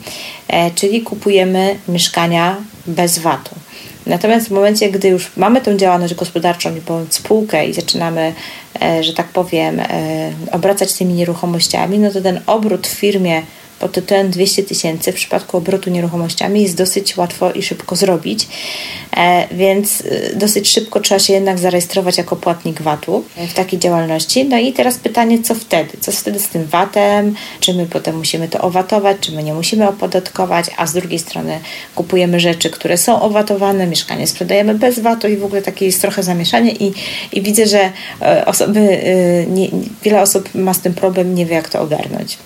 e, 0.48 0.70
czyli 0.70 1.02
kupujemy 1.02 1.76
mieszkania 1.88 2.56
bez 2.86 3.18
VAT-u. 3.18 3.69
Natomiast 4.10 4.48
w 4.48 4.50
momencie, 4.50 4.90
gdy 4.90 5.08
już 5.08 5.30
mamy 5.36 5.60
tę 5.60 5.76
działalność 5.76 6.14
gospodarczą 6.14 6.70
bądź 6.86 7.14
spółkę 7.14 7.66
i 7.66 7.72
zaczynamy, 7.72 8.32
e, 8.82 9.04
że 9.04 9.12
tak 9.12 9.28
powiem, 9.28 9.80
e, 9.80 9.86
obracać 10.52 10.92
tymi 10.92 11.14
nieruchomościami, 11.14 11.98
no 11.98 12.10
to 12.10 12.20
ten 12.20 12.40
obrót 12.46 12.86
w 12.86 12.90
firmie 12.90 13.42
pod 13.80 13.92
tytułem 13.92 14.30
200 14.30 14.62
tysięcy 14.62 15.12
w 15.12 15.14
przypadku 15.14 15.56
obrotu 15.56 15.90
nieruchomościami 15.90 16.62
jest 16.62 16.76
dosyć 16.76 17.16
łatwo 17.16 17.52
i 17.52 17.62
szybko 17.62 17.96
zrobić, 17.96 18.48
e, 19.16 19.48
więc 19.54 20.00
e, 20.00 20.36
dosyć 20.36 20.68
szybko 20.68 21.00
trzeba 21.00 21.18
się 21.18 21.32
jednak 21.32 21.58
zarejestrować 21.58 22.18
jako 22.18 22.36
płatnik 22.36 22.82
VAT-u 22.82 23.24
w 23.48 23.54
takiej 23.54 23.78
działalności. 23.78 24.44
No 24.44 24.58
i 24.58 24.72
teraz 24.72 24.98
pytanie, 24.98 25.42
co 25.42 25.54
wtedy? 25.54 25.90
Co 26.00 26.12
wtedy 26.12 26.40
z 26.40 26.48
tym 26.48 26.64
VAT-em? 26.64 27.34
Czy 27.60 27.74
my 27.74 27.86
potem 27.86 28.16
musimy 28.16 28.48
to 28.48 28.60
owatować, 28.60 29.16
czy 29.20 29.32
my 29.32 29.42
nie 29.42 29.54
musimy 29.54 29.88
opodatkować, 29.88 30.66
a 30.76 30.86
z 30.86 30.92
drugiej 30.92 31.18
strony 31.18 31.60
kupujemy 31.94 32.40
rzeczy, 32.40 32.70
które 32.70 32.98
są 32.98 33.22
owatowane, 33.22 33.86
mieszkanie 33.86 34.26
sprzedajemy 34.26 34.74
bez 34.74 34.98
VAT-u 34.98 35.28
i 35.28 35.36
w 35.36 35.44
ogóle 35.44 35.62
takie 35.62 35.86
jest 35.86 36.00
trochę 36.00 36.22
zamieszanie 36.22 36.72
i, 36.72 36.92
i 37.32 37.42
widzę, 37.42 37.66
że 37.66 37.90
e, 38.22 38.46
osoby, 38.46 39.00
nie, 39.48 39.68
wiele 40.02 40.22
osób 40.22 40.54
ma 40.54 40.74
z 40.74 40.80
tym 40.80 40.94
problem, 40.94 41.34
nie 41.34 41.46
wie 41.46 41.54
jak 41.54 41.68
to 41.68 41.80
ogarnąć. 41.80 42.38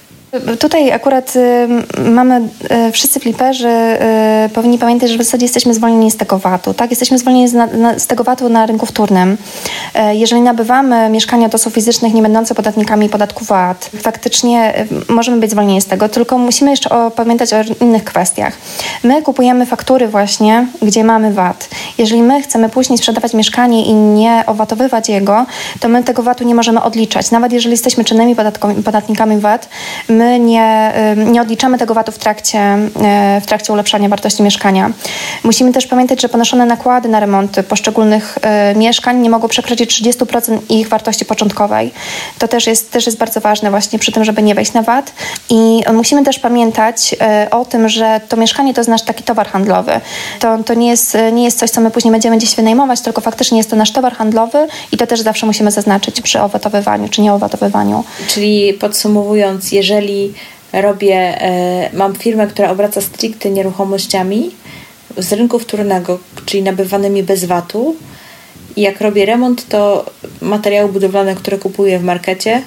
Tutaj 0.58 0.92
akurat 0.92 1.36
y, 1.36 1.68
mamy 2.10 2.40
y, 2.88 2.92
wszyscy 2.92 3.20
fliperzy 3.20 3.68
y, 3.68 4.48
powinni 4.48 4.78
pamiętać, 4.78 5.10
że 5.10 5.18
w 5.18 5.22
zasadzie 5.22 5.44
jesteśmy 5.44 5.74
zwolnieni 5.74 6.10
z 6.10 6.16
tego 6.16 6.38
VAT-u. 6.38 6.74
Tak? 6.74 6.90
Jesteśmy 6.90 7.18
zwolnieni 7.18 7.48
z, 7.48 7.52
na, 7.52 7.98
z 7.98 8.06
tego 8.06 8.24
VAT-u 8.24 8.48
na 8.48 8.66
rynku 8.66 8.86
wtórnym. 8.86 9.32
Y, 9.32 10.16
jeżeli 10.16 10.42
nabywamy 10.42 11.08
mieszkania 11.08 11.46
od 11.46 11.54
osób 11.54 11.74
fizycznych 11.74 12.14
nie 12.14 12.22
będące 12.22 12.54
podatnikami 12.54 13.08
podatku 13.08 13.44
VAT, 13.44 13.90
faktycznie 14.02 14.86
możemy 15.08 15.40
być 15.40 15.50
zwolnieni 15.50 15.80
z 15.80 15.86
tego, 15.86 16.08
tylko 16.08 16.38
musimy 16.38 16.70
jeszcze 16.70 16.90
o, 16.90 17.10
pamiętać 17.10 17.52
o 17.52 17.56
innych 17.80 18.04
kwestiach. 18.04 18.56
My 19.04 19.22
kupujemy 19.22 19.66
faktury 19.66 20.08
właśnie, 20.08 20.66
gdzie 20.82 21.04
mamy 21.04 21.32
VAT. 21.32 21.68
Jeżeli 21.98 22.22
my 22.22 22.42
chcemy 22.42 22.68
później 22.68 22.98
sprzedawać 22.98 23.34
mieszkanie 23.34 23.84
i 23.84 23.94
nie 23.94 24.44
owatowywać 24.46 25.08
jego, 25.08 25.46
to 25.80 25.88
my 25.88 26.02
tego 26.02 26.22
VAT-u 26.22 26.44
nie 26.44 26.54
możemy 26.54 26.82
odliczać. 26.82 27.30
Nawet 27.30 27.52
jeżeli 27.52 27.70
jesteśmy 27.70 28.04
czynnymi 28.04 28.36
podatnikami 28.84 29.38
VAT, 29.38 29.68
my 30.08 30.23
my 30.24 30.40
nie, 30.40 30.92
nie 31.16 31.42
odliczamy 31.42 31.78
tego 31.78 31.94
VAT-u 31.94 32.12
w 32.12 32.18
trakcie, 32.18 32.58
e, 32.58 33.40
w 33.42 33.46
trakcie 33.46 33.72
ulepszania 33.72 34.08
wartości 34.08 34.42
mieszkania. 34.42 34.90
Musimy 35.44 35.72
też 35.72 35.86
pamiętać, 35.86 36.22
że 36.22 36.28
ponoszone 36.28 36.66
nakłady 36.66 37.08
na 37.08 37.20
remonty 37.20 37.62
poszczególnych 37.62 38.38
e, 38.42 38.74
mieszkań 38.74 39.20
nie 39.20 39.30
mogą 39.30 39.48
przekroczyć 39.48 40.02
30% 40.02 40.58
ich 40.68 40.88
wartości 40.88 41.24
początkowej. 41.24 41.92
To 42.38 42.48
też 42.48 42.66
jest, 42.66 42.92
też 42.92 43.06
jest 43.06 43.18
bardzo 43.18 43.40
ważne 43.40 43.70
właśnie 43.70 43.98
przy 43.98 44.12
tym, 44.12 44.24
żeby 44.24 44.42
nie 44.42 44.54
wejść 44.54 44.72
na 44.72 44.82
VAT. 44.82 45.12
I 45.50 45.82
musimy 45.92 46.24
też 46.24 46.38
pamiętać 46.38 47.16
e, 47.20 47.48
o 47.50 47.64
tym, 47.64 47.88
że 47.88 48.20
to 48.28 48.36
mieszkanie 48.36 48.74
to 48.74 48.80
jest 48.80 48.90
nasz 48.90 49.02
taki 49.02 49.22
towar 49.22 49.48
handlowy. 49.48 50.00
To, 50.40 50.58
to 50.58 50.74
nie, 50.74 50.88
jest, 50.88 51.16
nie 51.32 51.44
jest 51.44 51.58
coś, 51.58 51.70
co 51.70 51.80
my 51.80 51.90
później 51.90 52.12
będziemy 52.12 52.36
gdzieś 52.36 52.54
wynajmować, 52.54 53.00
tylko 53.00 53.20
faktycznie 53.20 53.58
jest 53.58 53.70
to 53.70 53.76
nasz 53.76 53.92
towar 53.92 54.14
handlowy 54.14 54.66
i 54.92 54.96
to 54.96 55.06
też 55.06 55.20
zawsze 55.20 55.46
musimy 55.46 55.70
zaznaczyć 55.70 56.20
przy 56.20 56.40
owatowywaniu 56.40 57.08
czy 57.08 57.22
nieowatowywaniu. 57.22 58.04
Czyli 58.28 58.74
podsumowując, 58.74 59.72
jeżeli 59.72 60.13
robię, 60.72 61.42
e, 61.42 61.90
mam 61.92 62.14
firmę, 62.16 62.46
która 62.46 62.70
obraca 62.70 63.00
stricte 63.00 63.50
nieruchomościami 63.50 64.50
z 65.16 65.32
rynku 65.32 65.58
wtórnego, 65.58 66.18
czyli 66.46 66.62
nabywanymi 66.62 67.22
bez 67.22 67.44
VAT-u 67.44 67.96
i 68.76 68.80
jak 68.80 69.00
robię 69.00 69.26
remont, 69.26 69.68
to 69.68 70.04
materiały 70.40 70.92
budowlane, 70.92 71.34
które 71.34 71.58
kupuję 71.58 71.98
w 71.98 72.04
markecie 72.04 72.62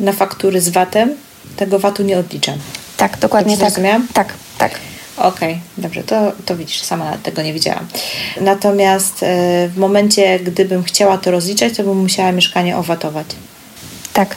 na 0.00 0.12
faktury 0.12 0.60
z 0.60 0.68
VAT-em, 0.68 1.14
tego 1.56 1.78
VAT-u 1.78 2.02
nie 2.02 2.18
odliczam. 2.18 2.58
Tak, 2.96 3.18
dokładnie 3.18 3.56
tak. 3.56 3.66
Zrozumiałam? 3.66 4.08
Tak, 4.14 4.32
tak. 4.58 4.80
Okej, 5.16 5.52
okay, 5.52 5.58
dobrze, 5.78 6.02
to, 6.02 6.32
to 6.46 6.56
widzisz, 6.56 6.80
sama 6.80 7.18
tego 7.22 7.42
nie 7.42 7.52
widziałam. 7.52 7.86
Natomiast 8.40 9.22
e, 9.22 9.68
w 9.68 9.76
momencie, 9.76 10.38
gdybym 10.38 10.82
chciała 10.82 11.18
to 11.18 11.30
rozliczać, 11.30 11.76
to 11.76 11.82
bym 11.82 11.98
musiała 11.98 12.32
mieszkanie 12.32 12.76
owatować. 12.76 13.26
Tak. 14.12 14.36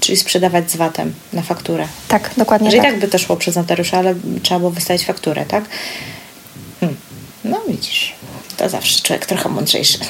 Czyli 0.00 0.18
sprzedawać 0.18 0.70
z 0.70 0.76
VAT-em 0.76 1.14
na 1.32 1.42
fakturę. 1.42 1.88
Tak, 2.08 2.30
dokładnie 2.36 2.70
Że 2.70 2.76
tak. 2.76 2.86
tak 2.86 2.98
by 2.98 3.08
to 3.08 3.18
szło 3.18 3.36
przez 3.36 3.56
notariusza, 3.56 3.98
ale 3.98 4.14
trzeba 4.42 4.58
było 4.58 4.70
wystawić 4.70 5.04
fakturę, 5.04 5.44
tak? 5.48 5.64
Hmm. 6.80 6.96
No 7.44 7.60
widzisz, 7.68 8.14
to 8.56 8.68
zawsze 8.68 9.02
człowiek 9.02 9.26
trochę 9.26 9.48
mądrzejszy. 9.48 9.98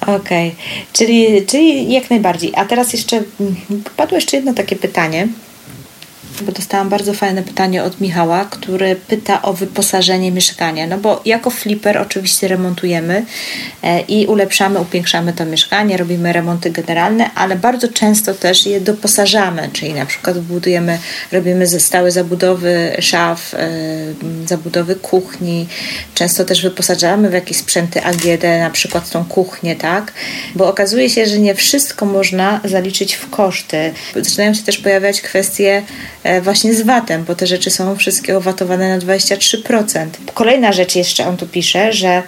Okej, 0.00 0.48
okay. 0.48 0.52
czyli, 0.92 1.46
czyli 1.46 1.92
jak 1.92 2.10
najbardziej. 2.10 2.52
A 2.56 2.64
teraz 2.64 2.92
jeszcze 2.92 3.16
mm, 3.16 3.56
padło 3.96 4.16
jeszcze 4.16 4.36
jedno 4.36 4.54
takie 4.54 4.76
pytanie 4.76 5.28
bo 6.40 6.52
dostałam 6.52 6.88
bardzo 6.88 7.14
fajne 7.14 7.42
pytanie 7.42 7.84
od 7.84 8.00
Michała, 8.00 8.44
który 8.44 8.96
pyta 8.96 9.42
o 9.42 9.52
wyposażenie 9.52 10.32
mieszkania. 10.32 10.86
No 10.86 10.98
bo 10.98 11.22
jako 11.24 11.50
flipper 11.50 11.98
oczywiście 11.98 12.48
remontujemy 12.48 13.24
e, 13.82 14.00
i 14.00 14.26
ulepszamy, 14.26 14.80
upiększamy 14.80 15.32
to 15.32 15.44
mieszkanie, 15.44 15.96
robimy 15.96 16.32
remonty 16.32 16.70
generalne, 16.70 17.30
ale 17.34 17.56
bardzo 17.56 17.88
często 17.88 18.34
też 18.34 18.66
je 18.66 18.80
doposażamy, 18.80 19.70
czyli 19.72 19.94
na 19.94 20.06
przykład 20.06 20.38
budujemy, 20.38 20.98
robimy 21.32 21.66
stałe 21.66 22.10
zabudowy 22.10 22.96
szaf, 23.00 23.54
e, 23.54 23.68
zabudowy 24.46 24.94
kuchni, 24.94 25.68
często 26.14 26.44
też 26.44 26.62
wyposażamy 26.62 27.30
w 27.30 27.32
jakieś 27.32 27.56
sprzęty 27.56 28.04
AGD, 28.04 28.42
na 28.60 28.70
przykład 28.70 29.10
tą 29.10 29.24
kuchnię, 29.24 29.76
tak? 29.76 30.12
Bo 30.54 30.68
okazuje 30.68 31.10
się, 31.10 31.26
że 31.26 31.38
nie 31.38 31.54
wszystko 31.54 32.06
można 32.06 32.60
zaliczyć 32.64 33.14
w 33.14 33.30
koszty. 33.30 33.92
Zaczynają 34.14 34.54
się 34.54 34.62
też 34.62 34.78
pojawiać 34.78 35.20
kwestie 35.20 35.82
właśnie 36.42 36.74
z 36.74 36.82
VAT-em, 36.82 37.24
bo 37.24 37.34
te 37.34 37.46
rzeczy 37.46 37.70
są 37.70 37.96
wszystkie 37.96 38.36
owatowane 38.36 38.88
na 38.88 38.98
23%. 38.98 40.06
Kolejna 40.34 40.72
rzecz 40.72 40.96
jeszcze 40.96 41.26
on 41.26 41.36
tu 41.36 41.46
pisze, 41.46 41.92
że 41.92 42.22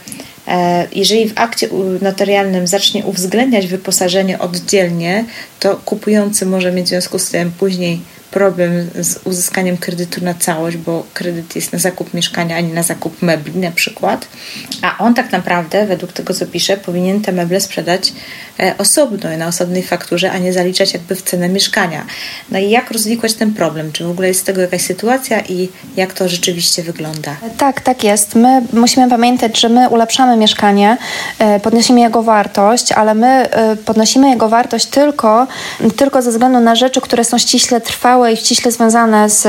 e, 0.48 0.86
jeżeli 0.92 1.28
w 1.28 1.32
akcie 1.36 1.68
notarialnym 2.00 2.66
zacznie 2.66 3.04
uwzględniać 3.04 3.66
wyposażenie 3.66 4.38
oddzielnie, 4.38 5.24
to 5.60 5.76
kupujący 5.84 6.46
może 6.46 6.72
mieć 6.72 6.86
w 6.86 6.88
związku 6.88 7.18
z 7.18 7.30
tym 7.30 7.52
później 7.58 8.00
problem 8.34 8.90
z 9.00 9.18
uzyskaniem 9.24 9.76
kredytu 9.76 10.24
na 10.24 10.34
całość, 10.34 10.76
bo 10.76 11.06
kredyt 11.14 11.56
jest 11.56 11.72
na 11.72 11.78
zakup 11.78 12.14
mieszkania, 12.14 12.56
a 12.56 12.60
nie 12.60 12.74
na 12.74 12.82
zakup 12.82 13.22
mebli 13.22 13.60
na 13.60 13.70
przykład. 13.70 14.28
A 14.82 14.98
on 14.98 15.14
tak 15.14 15.32
naprawdę, 15.32 15.86
według 15.86 16.12
tego 16.12 16.34
co 16.34 16.46
pisze, 16.46 16.76
powinien 16.76 17.20
te 17.20 17.32
meble 17.32 17.60
sprzedać 17.60 18.12
e, 18.60 18.74
osobno, 18.78 19.36
na 19.38 19.46
osobnej 19.46 19.82
fakturze, 19.82 20.32
a 20.32 20.38
nie 20.38 20.52
zaliczać 20.52 20.92
jakby 20.92 21.14
w 21.14 21.22
cenę 21.22 21.48
mieszkania. 21.48 22.06
No 22.50 22.58
i 22.58 22.70
jak 22.70 22.90
rozwikłać 22.90 23.34
ten 23.34 23.54
problem? 23.54 23.92
Czy 23.92 24.04
w 24.04 24.10
ogóle 24.10 24.28
jest 24.28 24.40
z 24.40 24.44
tego 24.44 24.60
jakaś 24.60 24.82
sytuacja 24.82 25.40
i 25.40 25.68
jak 25.96 26.12
to 26.12 26.28
rzeczywiście 26.28 26.82
wygląda? 26.82 27.36
Tak, 27.58 27.80
tak 27.80 28.04
jest. 28.04 28.34
My 28.34 28.62
musimy 28.72 29.10
pamiętać, 29.10 29.60
że 29.60 29.68
my 29.68 29.88
ulepszamy 29.88 30.36
mieszkanie, 30.36 30.96
e, 31.38 31.60
podnosimy 31.60 32.00
jego 32.00 32.22
wartość, 32.22 32.92
ale 32.92 33.14
my 33.14 33.26
e, 33.26 33.76
podnosimy 33.76 34.30
jego 34.30 34.48
wartość 34.48 34.86
tylko, 34.86 35.46
tylko 35.96 36.22
ze 36.22 36.30
względu 36.30 36.60
na 36.60 36.74
rzeczy, 36.74 37.00
które 37.00 37.24
są 37.24 37.38
ściśle 37.38 37.80
trwałe 37.80 38.23
i 38.32 38.36
ściśle 38.36 38.72
związane 38.72 39.30
z, 39.30 39.42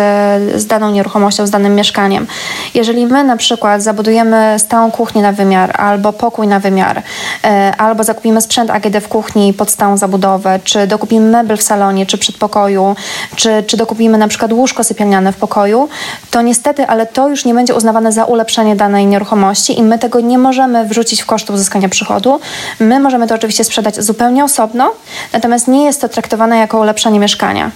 z 0.62 0.68
daną 0.68 0.92
nieruchomością, 0.92 1.48
z 1.48 1.50
danym 1.50 1.76
mieszkaniem. 1.76 2.28
Jeżeli 2.74 3.06
my 3.06 3.24
na 3.24 3.38
przykład 3.38 3.82
zabudujemy 3.82 4.56
stałą 4.60 4.92
kuchnię 4.92 5.22
na 5.22 5.32
wymiar, 5.32 5.82
albo 5.82 6.14
pokój 6.14 6.48
na 6.48 6.60
wymiar, 6.60 7.02
e, 7.44 7.74
albo 7.78 8.04
zakupimy 8.04 8.42
sprzęt 8.42 8.72
AGD 8.72 8.98
w 9.02 9.08
kuchni 9.08 9.54
pod 9.54 9.70
stałą 9.70 9.98
zabudowę, 9.98 10.60
czy 10.64 10.88
dokupimy 10.88 11.30
mebel 11.30 11.58
w 11.58 11.64
salonie, 11.64 12.06
czy 12.06 12.18
przedpokoju, 12.18 12.96
czy, 13.36 13.64
czy 13.68 13.78
dokupimy 13.78 14.18
na 14.18 14.28
przykład 14.28 14.54
łóżko 14.54 14.84
sypialniane 14.84 15.32
w 15.32 15.36
pokoju, 15.36 15.90
to 16.32 16.42
niestety, 16.42 16.88
ale 16.88 17.06
to 17.06 17.30
już 17.30 17.46
nie 17.46 17.54
będzie 17.54 17.76
uznawane 17.76 18.12
za 18.12 18.26
ulepszenie 18.26 18.76
danej 18.76 19.06
nieruchomości 19.06 19.80
i 19.80 19.84
my 19.84 20.00
tego 20.00 20.20
nie 20.20 20.38
możemy 20.38 20.86
wrzucić 20.86 21.22
w 21.22 21.26
koszt 21.26 21.50
uzyskania 21.50 21.90
przychodu. 21.90 22.40
My 22.80 23.00
możemy 23.00 23.28
to 23.28 23.36
oczywiście 23.36 23.64
sprzedać 23.64 24.04
zupełnie 24.04 24.44
osobno, 24.44 24.92
natomiast 25.34 25.68
nie 25.68 25.86
jest 25.86 26.02
to 26.02 26.10
traktowane 26.10 26.58
jako 26.58 26.80
ulepszenie 26.80 27.20
mieszkania. 27.20 27.72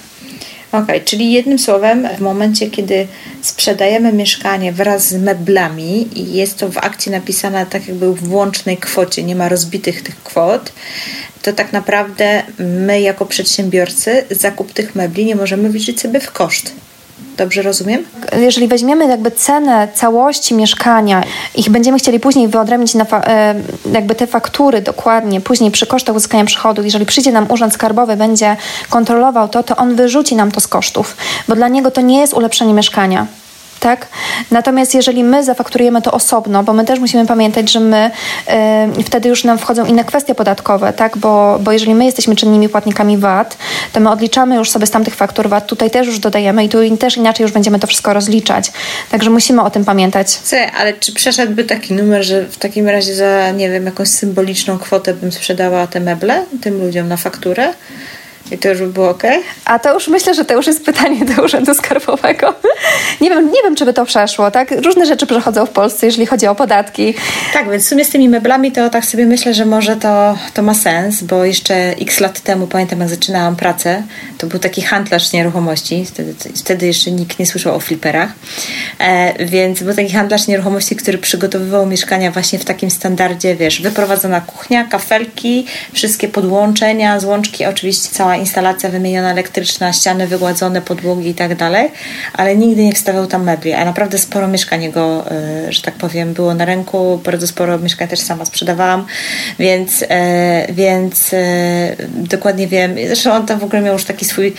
Okej, 0.72 0.84
okay, 0.84 1.02
czyli 1.02 1.32
jednym 1.32 1.60
słowem, 1.60 2.08
w 2.18 2.20
momencie, 2.20 2.70
kiedy 2.70 3.08
sprzedajemy 3.42 4.14
mieszkanie 4.14 4.72
wraz 4.72 5.08
z 5.08 5.14
meblami 5.14 6.20
i 6.20 6.34
jest 6.34 6.58
to 6.58 6.70
w 6.70 6.78
akcie 6.78 7.12
napisane 7.12 7.66
tak 7.66 7.88
jakby 7.88 8.14
w 8.14 8.34
łącznej 8.34 8.78
kwocie, 8.78 9.24
nie 9.24 9.36
ma 9.36 9.50
rozbitych 9.50 10.04
tych 10.04 10.24
kwot, 10.24 10.72
to 11.42 11.54
tak 11.54 11.74
naprawdę 11.74 12.44
my 12.60 13.02
jako 13.02 13.26
przedsiębiorcy 13.26 14.26
zakup 14.32 14.74
tych 14.74 14.96
mebli 14.96 15.26
nie 15.26 15.36
możemy 15.36 15.70
wliczyć 15.70 16.02
sobie 16.02 16.20
w 16.20 16.32
koszt. 16.32 16.72
Dobrze 17.40 17.62
rozumiem? 17.62 18.06
Jeżeli 18.40 18.68
weźmiemy 18.68 19.08
jakby 19.08 19.32
cenę 19.32 19.88
całości 19.94 20.54
mieszkania 20.54 21.24
i 21.56 21.70
będziemy 21.70 21.98
chcieli 21.98 22.20
później 22.20 22.48
wyodrębnić 22.48 22.96
e, 22.96 23.56
jakby 23.94 24.16
te 24.16 24.28
faktury 24.28 24.82
dokładnie, 24.82 25.42
później 25.42 25.72
przy 25.72 25.88
kosztach 25.88 26.16
uzyskania 26.16 26.46
przychodu, 26.46 26.84
jeżeli 26.84 27.06
przyjdzie 27.06 27.32
nam 27.32 27.46
urząd 27.52 27.74
skarbowy, 27.74 28.18
będzie 28.18 28.58
kontrolował 28.90 29.50
to, 29.50 29.64
to 29.64 29.76
on 29.76 29.96
wyrzuci 29.96 30.36
nam 30.36 30.52
to 30.52 30.60
z 30.60 30.68
kosztów, 30.68 31.18
bo 31.48 31.56
dla 31.56 31.68
niego 31.68 31.92
to 31.92 32.02
nie 32.02 32.20
jest 32.20 32.34
ulepszenie 32.34 32.74
mieszkania 32.74 33.28
tak? 33.80 34.08
Natomiast 34.52 34.94
jeżeli 34.94 35.24
my 35.24 35.44
zafakturujemy 35.44 36.02
to 36.02 36.12
osobno, 36.12 36.64
bo 36.64 36.74
my 36.74 36.86
też 36.86 37.00
musimy 37.00 37.26
pamiętać, 37.26 37.72
że 37.72 37.80
my 37.80 38.12
y, 39.00 39.04
wtedy 39.04 39.30
już 39.30 39.44
nam 39.44 39.58
wchodzą 39.58 39.86
inne 39.86 40.06
kwestie 40.06 40.36
podatkowe, 40.36 40.94
tak? 40.94 41.18
Bo, 41.18 41.60
bo 41.62 41.72
jeżeli 41.72 41.96
my 41.96 42.06
jesteśmy 42.06 42.36
czynnymi 42.36 42.70
płatnikami 42.70 43.18
VAT, 43.18 43.58
to 43.94 44.00
my 44.00 44.10
odliczamy 44.10 44.56
już 44.56 44.72
sobie 44.72 44.86
z 44.86 44.92
tamtych 44.92 45.16
faktur 45.16 45.50
VAT, 45.50 45.68
tutaj 45.68 45.92
też 45.92 46.08
już 46.08 46.20
dodajemy 46.20 46.66
i 46.66 46.70
tu 46.70 46.78
też 46.98 47.18
inaczej 47.18 47.44
już 47.44 47.52
będziemy 47.52 47.80
to 47.80 47.88
wszystko 47.88 48.14
rozliczać. 48.14 48.72
Także 49.12 49.30
musimy 49.30 49.62
o 49.62 49.70
tym 49.70 49.86
pamiętać. 49.86 50.30
C, 50.30 50.72
ale 50.72 50.94
czy 50.94 51.14
przeszedłby 51.14 51.64
taki 51.64 51.94
numer, 51.94 52.24
że 52.24 52.46
w 52.46 52.58
takim 52.58 52.88
razie 52.88 53.16
za, 53.16 53.52
nie 53.52 53.70
wiem, 53.70 53.86
jakąś 53.86 54.08
symboliczną 54.08 54.80
kwotę 54.80 55.14
bym 55.14 55.32
sprzedała 55.32 55.88
te 55.88 56.00
meble 56.00 56.46
tym 56.62 56.86
ludziom 56.86 57.08
na 57.08 57.18
fakturę? 57.18 57.74
I 58.52 58.58
to 58.58 58.70
już 58.70 58.80
by 58.80 58.88
było 58.88 59.10
ok? 59.10 59.24
A 59.66 59.80
to 59.80 59.94
już 59.94 60.08
myślę, 60.08 60.34
że 60.34 60.46
to 60.46 60.54
już 60.54 60.68
jest 60.68 60.86
pytanie 60.86 61.26
do 61.26 61.44
Urzędu 61.44 61.74
Skarbowego. 61.74 62.54
nie, 63.22 63.30
wiem, 63.30 63.52
nie 63.52 63.64
wiem, 63.64 63.76
czy 63.76 63.86
by 63.86 63.94
to 63.94 64.06
przeszło, 64.06 64.52
tak? 64.52 64.72
Różne 64.72 65.06
rzeczy 65.06 65.26
przechodzą 65.26 65.66
w 65.66 65.70
Polsce, 65.70 66.06
jeżeli 66.06 66.26
chodzi 66.26 66.48
o 66.48 66.56
podatki. 66.56 67.14
Tak, 67.54 67.70
więc 67.70 67.86
w 67.86 67.88
sumie 67.88 68.06
z 68.06 68.10
tymi 68.10 68.30
meblami 68.30 68.72
to 68.72 68.90
tak 68.90 69.06
sobie 69.06 69.26
myślę, 69.26 69.54
że 69.54 69.66
może 69.66 69.96
to, 69.96 70.38
to 70.54 70.62
ma 70.62 70.74
sens, 70.74 71.24
bo 71.24 71.46
jeszcze 71.46 71.76
x 71.76 72.20
lat 72.20 72.40
temu, 72.40 72.68
pamiętam 72.68 73.00
jak 73.00 73.10
zaczynałam 73.10 73.56
pracę, 73.56 74.04
to 74.38 74.48
był 74.48 74.60
taki 74.60 74.82
handlarz 74.82 75.32
nieruchomości, 75.34 76.06
wtedy, 76.06 76.34
wtedy 76.56 76.88
jeszcze 76.88 77.12
nikt 77.12 77.40
nie 77.40 77.46
słyszał 77.46 77.76
o 77.76 77.80
fliperach, 77.80 78.30
e, 79.00 79.46
więc 79.46 79.84
był 79.84 79.94
taki 79.94 80.12
handlarz 80.12 80.48
nieruchomości, 80.48 80.96
który 80.96 81.18
przygotowywał 81.18 81.86
mieszkania 81.86 82.32
właśnie 82.32 82.60
w 82.60 82.66
takim 82.66 82.92
standardzie, 82.92 83.56
wiesz, 83.56 83.82
wyprowadzona 83.82 84.42
kuchnia, 84.42 84.84
kafelki, 84.84 85.66
wszystkie 85.94 86.28
podłączenia, 86.28 87.20
złączki, 87.20 87.66
oczywiście 87.66 88.10
cała 88.12 88.29
instalacja 88.36 88.90
wymieniona 88.90 89.32
elektryczna, 89.32 89.94
ściany 89.94 90.28
wygładzone, 90.28 90.82
podłogi 90.82 91.30
i 91.30 91.34
tak 91.34 91.56
dalej, 91.56 91.92
ale 92.34 92.56
nigdy 92.56 92.84
nie 92.84 92.94
wstawiał 92.94 93.28
tam 93.28 93.44
mebli, 93.44 93.74
a 93.74 93.86
naprawdę 93.86 94.18
sporo 94.18 94.48
mieszkań 94.48 94.84
jego, 94.84 95.32
e, 95.32 95.74
że 95.74 95.82
tak 95.82 95.94
powiem, 95.94 96.34
było 96.34 96.54
na 96.54 96.66
rynku, 96.66 97.22
bardzo 97.26 97.48
sporo 97.48 97.80
mieszkań 97.80 98.08
też 98.08 98.20
sama 98.20 98.46
sprzedawałam, 98.46 99.06
więc, 99.60 100.06
e, 100.10 100.74
więc 100.74 101.34
e, 101.34 101.38
dokładnie 102.16 102.68
wiem, 102.68 102.96
zresztą 103.08 103.34
on 103.34 103.46
tam 103.46 103.60
w 103.60 103.64
ogóle 103.64 103.82
miał 103.82 103.94
już 103.94 104.04
taki 104.04 104.26
swój 104.26 104.54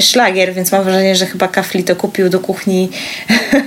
szlagier, 0.00 0.54
więc 0.54 0.72
mam 0.72 0.84
wrażenie, 0.84 1.16
że 1.16 1.26
chyba 1.26 1.48
Kafli 1.48 1.84
to 1.84 1.96
kupił 1.96 2.28
do 2.28 2.40
kuchni 2.40 2.90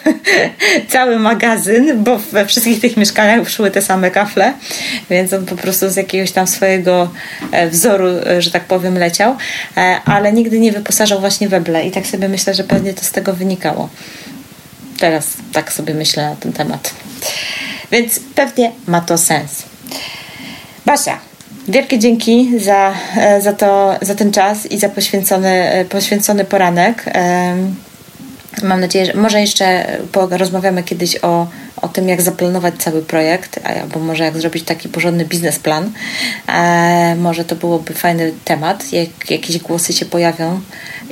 cały 0.90 1.20
magazyn, 1.20 2.04
bo 2.04 2.18
we 2.18 2.46
wszystkich 2.46 2.82
tych 2.82 2.98
mieszkaniach 2.98 3.50
szły 3.50 3.72
te 3.72 3.82
same 3.82 4.12
kafle, 4.12 4.54
więc 5.10 5.34
on 5.34 5.46
po 5.46 5.56
prostu 5.56 5.90
z 5.90 5.96
jakiegoś 5.96 6.32
tam 6.32 6.48
swojego 6.48 7.10
wzoru, 7.72 8.08
że 8.40 8.52
tak 8.52 8.64
powiem, 8.64 8.98
leciał 8.98 9.19
E, 9.78 10.02
ale 10.06 10.34
nigdy 10.34 10.60
nie 10.60 10.72
wyposażał 10.72 11.20
właśnie 11.20 11.50
weble 11.50 11.88
i 11.88 11.92
tak 11.92 12.08
sobie 12.08 12.30
myślę, 12.30 12.54
że 12.54 12.64
pewnie 12.64 12.94
to 12.94 13.06
z 13.06 13.12
tego 13.12 13.34
wynikało. 13.34 13.90
Teraz 15.00 15.34
tak 15.54 15.74
sobie 15.74 15.94
myślę 15.94 16.30
na 16.30 16.36
ten 16.36 16.54
temat. 16.54 16.94
Więc 17.92 18.20
pewnie 18.36 18.72
ma 18.88 19.02
to 19.02 19.18
sens. 19.18 19.64
Basia, 20.86 21.20
wielkie 21.68 22.00
dzięki 22.00 22.60
za, 22.60 22.94
e, 23.18 23.42
za, 23.42 23.54
to, 23.54 23.96
za 24.02 24.16
ten 24.16 24.32
czas 24.32 24.66
i 24.66 24.80
za 24.80 24.90
poświęcony, 24.90 25.72
e, 25.72 25.86
poświęcony 25.86 26.46
poranek. 26.46 27.06
Mam 28.64 28.82
nadzieję, 28.82 29.06
że 29.06 29.14
może 29.14 29.42
jeszcze 29.42 29.98
rozmawiamy 30.30 30.84
kiedyś 30.84 31.18
o, 31.22 31.48
o 31.82 31.88
tym, 31.88 32.10
jak 32.10 32.22
zaplanować 32.22 32.76
cały 32.76 33.02
projekt, 33.02 33.60
albo 33.64 34.00
może 34.00 34.24
jak 34.24 34.38
zrobić 34.38 34.64
taki 34.64 34.90
porządny 34.90 35.26
biznesplan. 35.26 35.92
E, 36.48 37.16
może 37.16 37.46
to 37.46 37.56
byłoby 37.56 37.94
fajny 37.94 38.34
temat. 38.46 38.94
Jak 38.94 39.32
jakieś 39.32 39.58
głosy 39.58 39.94
się 39.94 40.06
pojawią 40.06 40.62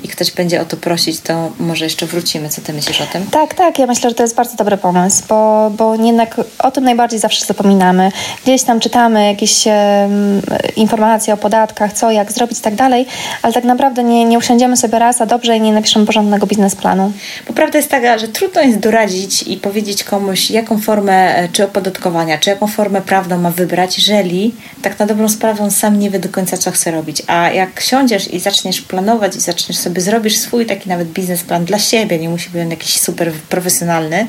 i 0.08 0.10
ktoś 0.10 0.32
będzie 0.32 0.62
o 0.62 0.66
to 0.66 0.78
prosić, 0.78 1.20
to 1.20 1.52
może 1.60 1.86
jeszcze 1.86 2.06
wrócimy. 2.06 2.50
Co 2.50 2.62
ty 2.62 2.74
myślisz 2.74 3.02
o 3.02 3.06
tym? 3.06 3.26
Tak, 3.32 3.54
tak. 3.54 3.80
Ja 3.80 3.88
myślę, 3.88 4.10
że 4.10 4.16
to 4.16 4.24
jest 4.24 4.36
bardzo 4.36 4.56
dobry 4.56 4.78
pomysł, 4.78 5.24
bo, 5.30 5.72
bo 5.78 5.96
jednak 5.96 6.42
o 6.60 6.72
tym 6.72 6.84
najbardziej 6.84 7.20
zawsze 7.20 7.46
zapominamy. 7.46 8.12
Gdzieś 8.44 8.64
tam 8.64 8.80
czytamy 8.80 9.28
jakieś 9.28 9.66
um, 9.66 10.42
informacje 10.76 11.34
o 11.34 11.38
podatkach, 11.38 11.94
co, 11.94 12.12
jak 12.12 12.32
zrobić 12.32 12.60
i 12.60 12.62
tak 12.62 12.76
dalej, 12.76 13.06
ale 13.42 13.54
tak 13.54 13.64
naprawdę 13.64 14.04
nie, 14.04 14.26
nie 14.26 14.38
usiądziemy 14.38 14.78
sobie 14.78 15.00
raz, 15.00 15.22
a 15.22 15.26
dobrze 15.26 15.58
i 15.58 15.62
nie 15.62 15.74
napiszemy 15.74 16.06
porządnego 16.06 16.48
biznesplanu. 16.48 17.12
Bo 17.48 17.54
prawda 17.54 17.78
jest 17.78 17.90
taka, 17.90 18.18
że 18.18 18.28
trudno 18.28 18.62
jest 18.62 18.80
doradzić 18.80 19.44
i 19.44 19.58
powiedzieć 19.58 20.04
komuś, 20.04 20.52
jaką 20.52 20.82
formę 20.82 21.36
e, 21.36 21.50
czy 21.50 21.64
opodatkowania, 21.64 22.38
czy 22.38 22.50
jaką 22.50 22.68
formę 22.68 23.02
prawną 23.02 23.38
ma 23.38 23.52
wybrać, 23.52 23.98
jeżeli 23.98 24.56
tak 24.82 25.00
na 25.00 25.06
dobrą 25.06 25.30
sprawę 25.30 25.72
sam 25.72 26.00
nie 26.00 26.10
wie 26.10 26.20
do 26.20 26.30
końca, 26.30 26.58
co 26.58 26.72
chce 26.72 26.92
robić. 26.92 27.24
A 27.28 27.50
jak 27.50 27.82
siądziesz 27.82 28.34
i 28.34 28.40
zaczniesz 28.40 28.82
planować 28.82 29.36
i 29.36 29.40
zaczniesz 29.40 29.78
sobie 29.78 29.97
zrobisz 30.02 30.38
swój 30.38 30.66
taki 30.66 30.90
nawet 30.90 31.08
biznesplan 31.08 31.66
dla 31.66 31.80
siebie, 31.80 32.20
nie 32.20 32.30
musi 32.30 32.50
być 32.50 32.62
on 32.62 32.70
jakiś 32.70 33.00
super 33.00 33.32
profesjonalny, 33.32 34.28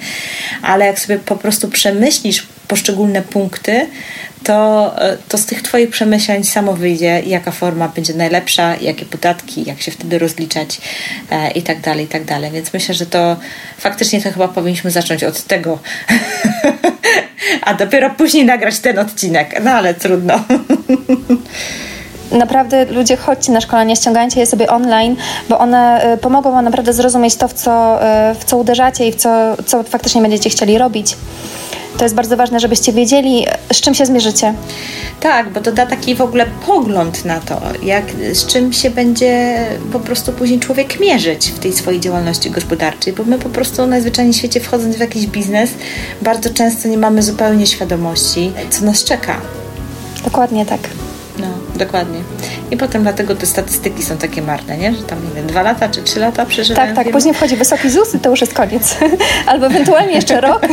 ale 0.63 0.87
jak 0.87 1.01
sobie 1.01 1.19
po 1.19 1.37
prostu 1.37 1.69
przemyślisz 1.69 2.47
poszczególne 2.69 3.23
punkty, 3.23 3.87
to, 4.45 4.95
e, 5.03 5.17
to 5.29 5.39
z 5.39 5.47
tych 5.47 5.63
Twoich 5.63 5.91
przemyśleń 5.91 6.45
samo 6.45 6.73
wyjdzie, 6.73 7.23
jaka 7.27 7.51
forma 7.51 7.89
będzie 7.89 8.15
najlepsza, 8.15 8.77
jakie 8.77 9.07
podatki, 9.07 9.65
jak 9.67 9.83
się 9.83 9.91
wtedy 9.91 10.19
rozliczać 10.19 10.81
e, 11.31 11.51
i 11.51 11.63
tak 11.63 11.81
dalej, 11.81 12.05
i 12.05 12.09
tak 12.09 12.25
dalej. 12.25 12.51
Więc 12.51 12.73
myślę, 12.73 12.95
że 12.95 13.07
to 13.07 13.37
faktycznie 13.79 14.23
to 14.23 14.33
chyba 14.33 14.49
powinniśmy 14.49 14.91
zacząć 14.91 15.25
od 15.25 15.43
tego, 15.43 15.79
a 17.67 17.75
dopiero 17.75 18.11
później 18.11 18.45
nagrać 18.45 18.79
ten 18.79 18.99
odcinek. 18.99 19.61
No 19.65 19.71
ale 19.71 19.95
trudno. 19.95 20.45
naprawdę 22.33 22.85
ludzie 22.85 23.17
chodźcie 23.17 23.53
na 23.53 23.61
szkolenia, 23.61 23.97
ściągajcie 23.97 24.41
je 24.41 24.47
sobie 24.47 24.67
online, 24.71 25.17
bo 25.49 25.59
one 25.59 26.15
y, 26.15 26.19
pomogą 26.19 26.53
Wam 26.53 26.65
naprawdę 26.65 26.93
zrozumieć 26.93 27.37
to, 27.37 27.49
w 27.49 27.53
co, 27.53 27.99
y, 28.31 28.35
w 28.35 28.45
co 28.45 28.57
uderzacie 28.57 29.09
i 29.09 29.13
w 29.13 29.17
co, 29.17 29.57
co 29.67 29.83
faktycznie 29.83 30.23
będziecie 30.23 30.51
chcieli 30.51 30.79
robić. 30.79 31.17
To 31.99 32.05
jest 32.05 32.15
bardzo 32.15 32.37
ważne, 32.37 32.61
żebyście 32.61 32.93
wiedzieli, 32.93 33.47
z 33.73 33.81
czym 33.81 33.95
się 33.95 34.07
zmierzycie. 34.07 34.55
Tak, 35.21 35.53
bo 35.53 35.61
to 35.61 35.73
da 35.73 35.87
taki 35.87 36.15
w 36.15 36.21
ogóle 36.21 36.47
pogląd 36.67 37.25
na 37.25 37.41
to, 37.41 37.61
jak, 37.83 38.05
z 38.33 38.47
czym 38.47 38.73
się 38.73 38.91
będzie 38.91 39.65
po 39.93 40.01
prostu 40.01 40.33
później 40.33 40.61
człowiek 40.61 41.01
mierzyć 41.01 41.51
w 41.51 41.59
tej 41.59 41.73
swojej 41.73 42.01
działalności 42.01 42.51
gospodarczej, 42.51 43.13
bo 43.13 43.25
my 43.25 43.39
po 43.39 43.49
prostu 43.49 43.87
najzwyczajniej 43.87 44.35
w 44.35 44.37
świecie 44.37 44.61
wchodząc 44.61 44.97
w 44.97 45.01
jakiś 45.01 45.27
biznes, 45.27 45.71
bardzo 46.23 46.51
często 46.51 46.89
nie 46.89 46.99
mamy 46.99 47.23
zupełnie 47.23 47.67
świadomości, 47.67 48.53
co 48.71 48.85
nas 48.85 49.05
czeka. 49.05 49.41
Dokładnie 50.25 50.67
tak. 50.67 50.81
No, 51.39 51.47
dokładnie. 51.79 52.19
I 52.71 52.77
potem 52.77 53.03
dlatego 53.03 53.35
te 53.35 53.47
statystyki 53.47 54.03
są 54.03 54.17
takie 54.17 54.43
marne, 54.43 54.79
nie? 54.79 54.95
Że 54.95 55.03
tam, 55.03 55.29
nie 55.29 55.35
wiem, 55.35 55.47
dwa 55.47 55.63
lata 55.63 55.89
czy 55.89 56.03
trzy 56.03 56.21
lata 56.21 56.47
przeżywają. 56.47 56.95
Tak, 56.95 57.05
tak. 57.05 57.13
Później 57.13 57.35
wchodzi 57.35 57.57
wysoki 57.57 57.91
ZUS 57.91 58.15
i 58.15 58.19
to 58.19 58.31
już 58.31 58.41
jest 58.41 58.55
koniec. 58.55 58.97
Albo 59.47 59.67
ewentualnie 59.67 60.13
jeszcze 60.13 60.41
rok. 60.41 60.67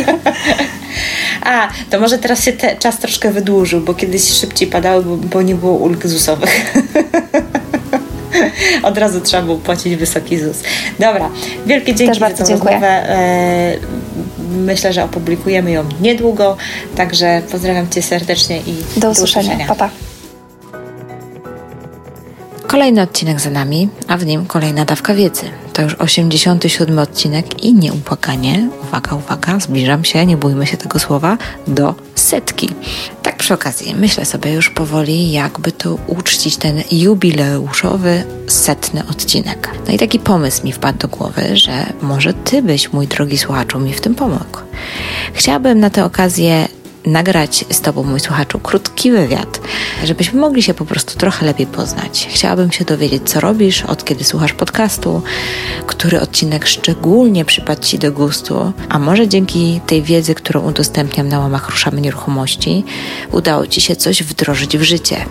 A, 1.43 1.67
to 1.89 1.99
może 1.99 2.17
teraz 2.17 2.43
się 2.43 2.53
te, 2.53 2.75
czas 2.75 2.97
troszkę 2.97 3.31
wydłużył, 3.31 3.81
bo 3.81 3.93
kiedyś 3.93 4.23
szybciej 4.23 4.67
padały, 4.67 5.03
bo, 5.03 5.17
bo 5.17 5.41
nie 5.41 5.55
było 5.55 5.73
ulg 5.73 6.07
ZUS-owych. 6.07 6.73
Od 8.83 8.97
razu 8.97 9.21
trzeba 9.21 9.43
było 9.43 9.57
płacić 9.57 9.95
wysoki 9.95 10.39
ZUS. 10.39 10.57
Dobra, 10.99 11.29
wielkie 11.65 11.95
dzięki 11.95 12.19
Też 12.19 12.37
za 12.37 12.45
tę 12.45 12.51
rozmowę. 12.51 12.87
E, 12.87 13.77
myślę, 14.49 14.93
że 14.93 15.03
opublikujemy 15.03 15.71
ją 15.71 15.83
niedługo, 16.01 16.57
także 16.95 17.41
pozdrawiam 17.51 17.89
Cię 17.89 18.01
serdecznie 18.01 18.57
i 18.57 18.63
do 18.63 18.69
usłyszenia. 18.69 18.99
Do 18.99 19.11
usłyszenia. 19.11 19.67
Pa, 19.67 19.75
pa. 19.75 20.04
Kolejny 22.75 23.01
odcinek 23.01 23.39
za 23.39 23.49
nami, 23.49 23.89
a 24.07 24.17
w 24.17 24.25
nim 24.25 24.45
kolejna 24.45 24.85
dawka 24.85 25.13
wiedzy. 25.13 25.41
To 25.73 25.81
już 25.81 25.93
87 25.93 26.99
odcinek 26.99 27.63
i 27.63 27.73
nieupłakanie, 27.73 28.69
uwaga, 28.83 29.15
uwaga, 29.15 29.59
zbliżam 29.59 30.03
się, 30.03 30.25
nie 30.25 30.38
bójmy 30.38 30.67
się 30.67 30.77
tego 30.77 30.99
słowa, 30.99 31.38
do 31.67 31.95
setki. 32.15 32.69
Tak 33.23 33.38
przy 33.38 33.53
okazji, 33.53 33.95
myślę 33.95 34.25
sobie 34.25 34.53
już 34.53 34.69
powoli, 34.69 35.31
jakby 35.31 35.71
to 35.71 35.97
uczcić 36.07 36.57
ten 36.57 36.83
jubileuszowy 36.91 38.23
setny 38.47 39.03
odcinek. 39.11 39.69
No 39.88 39.93
i 39.93 39.97
taki 39.97 40.19
pomysł 40.19 40.63
mi 40.63 40.71
wpadł 40.71 40.97
do 40.97 41.07
głowy, 41.07 41.57
że 41.57 41.85
może 42.01 42.33
ty 42.33 42.61
byś, 42.61 42.93
mój 42.93 43.07
drogi 43.07 43.38
słuchaczu, 43.38 43.79
mi 43.79 43.93
w 43.93 44.01
tym 44.01 44.15
pomógł. 44.15 44.59
Chciałabym 45.33 45.79
na 45.79 45.89
tę 45.89 46.05
okazję 46.05 46.67
nagrać 47.05 47.65
z 47.71 47.81
Tobą, 47.81 48.03
mój 48.03 48.19
słuchaczu, 48.19 48.59
krótki 48.59 49.11
wywiad, 49.11 49.59
żebyśmy 50.03 50.39
mogli 50.39 50.63
się 50.63 50.73
po 50.73 50.85
prostu 50.85 51.17
trochę 51.17 51.45
lepiej 51.45 51.67
poznać. 51.67 52.27
Chciałabym 52.31 52.71
się 52.71 52.85
dowiedzieć, 52.85 53.29
co 53.29 53.39
robisz, 53.39 53.81
od 53.81 54.05
kiedy 54.05 54.23
słuchasz 54.23 54.53
podcastu, 54.53 55.21
który 55.87 56.21
odcinek 56.21 56.67
szczególnie 56.67 57.45
przypadł 57.45 57.81
Ci 57.81 57.99
do 57.99 58.11
gustu, 58.11 58.73
a 58.89 58.99
może 58.99 59.27
dzięki 59.27 59.81
tej 59.87 60.03
wiedzy, 60.03 60.35
którą 60.35 60.61
udostępniam 60.61 61.27
na 61.27 61.39
łamach 61.39 61.69
Ruszamy 61.69 62.01
Nieruchomości, 62.01 62.83
udało 63.31 63.67
Ci 63.67 63.81
się 63.81 63.95
coś 63.95 64.23
wdrożyć 64.23 64.77
w 64.77 64.83
życie. 64.83 65.25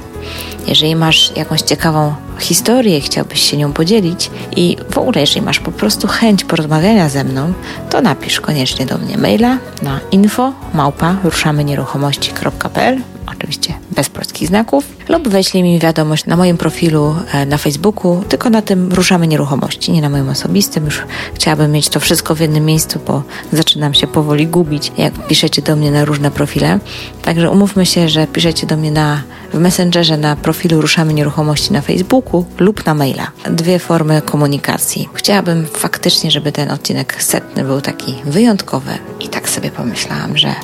Jeżeli 0.66 0.96
masz 0.96 1.36
jakąś 1.36 1.60
ciekawą 1.60 2.14
historię, 2.38 3.00
chciałbyś 3.00 3.42
się 3.42 3.56
nią 3.56 3.72
podzielić 3.72 4.30
i 4.56 4.76
w 4.90 4.98
ogóle, 4.98 5.20
jeżeli 5.20 5.42
masz 5.42 5.60
po 5.60 5.72
prostu 5.72 6.08
chęć 6.08 6.44
porozmawiania 6.44 7.08
ze 7.08 7.24
mną, 7.24 7.52
to 7.90 8.00
napisz 8.00 8.40
koniecznie 8.40 8.86
do 8.86 8.98
mnie 8.98 9.18
maila 9.18 9.58
na 9.82 10.00
info 10.12 10.52
małpa 10.74 11.16
ruszamynieruchomości.pl 11.24 13.13
oczywiście 13.26 13.74
bez 13.90 14.08
polskich 14.08 14.48
znaków, 14.48 14.84
lub 15.08 15.28
weźlij 15.28 15.62
mi 15.62 15.78
wiadomość 15.78 16.26
na 16.26 16.36
moim 16.36 16.56
profilu 16.56 17.16
e, 17.32 17.46
na 17.46 17.58
Facebooku, 17.58 18.24
tylko 18.28 18.50
na 18.50 18.62
tym 18.62 18.92
ruszamy 18.92 19.26
nieruchomości, 19.26 19.92
nie 19.92 20.02
na 20.02 20.08
moim 20.08 20.28
osobistym. 20.28 20.84
Już 20.84 21.02
chciałabym 21.34 21.72
mieć 21.72 21.88
to 21.88 22.00
wszystko 22.00 22.34
w 22.34 22.40
jednym 22.40 22.64
miejscu, 22.64 23.00
bo 23.06 23.22
zaczynam 23.52 23.94
się 23.94 24.06
powoli 24.06 24.46
gubić, 24.46 24.92
jak 24.98 25.26
piszecie 25.26 25.62
do 25.62 25.76
mnie 25.76 25.90
na 25.90 26.04
różne 26.04 26.30
profile. 26.30 26.78
Także 27.22 27.50
umówmy 27.50 27.86
się, 27.86 28.08
że 28.08 28.26
piszecie 28.26 28.66
do 28.66 28.76
mnie 28.76 28.90
na, 28.90 29.22
w 29.52 29.58
Messengerze 29.58 30.16
na 30.16 30.36
profilu 30.36 30.80
Ruszamy 30.80 31.14
Nieruchomości 31.14 31.72
na 31.72 31.80
Facebooku 31.80 32.44
lub 32.58 32.86
na 32.86 32.94
maila. 32.94 33.30
Dwie 33.50 33.78
formy 33.78 34.22
komunikacji. 34.22 35.08
Chciałabym 35.14 35.66
faktycznie, 35.66 36.30
żeby 36.30 36.52
ten 36.52 36.70
odcinek 36.70 37.22
setny 37.22 37.64
był 37.64 37.80
taki 37.80 38.14
wyjątkowy 38.24 38.90
i 39.20 39.28
tak 39.28 39.48
sobie 39.48 39.70
pomyślałam, 39.70 40.38
że 40.38 40.54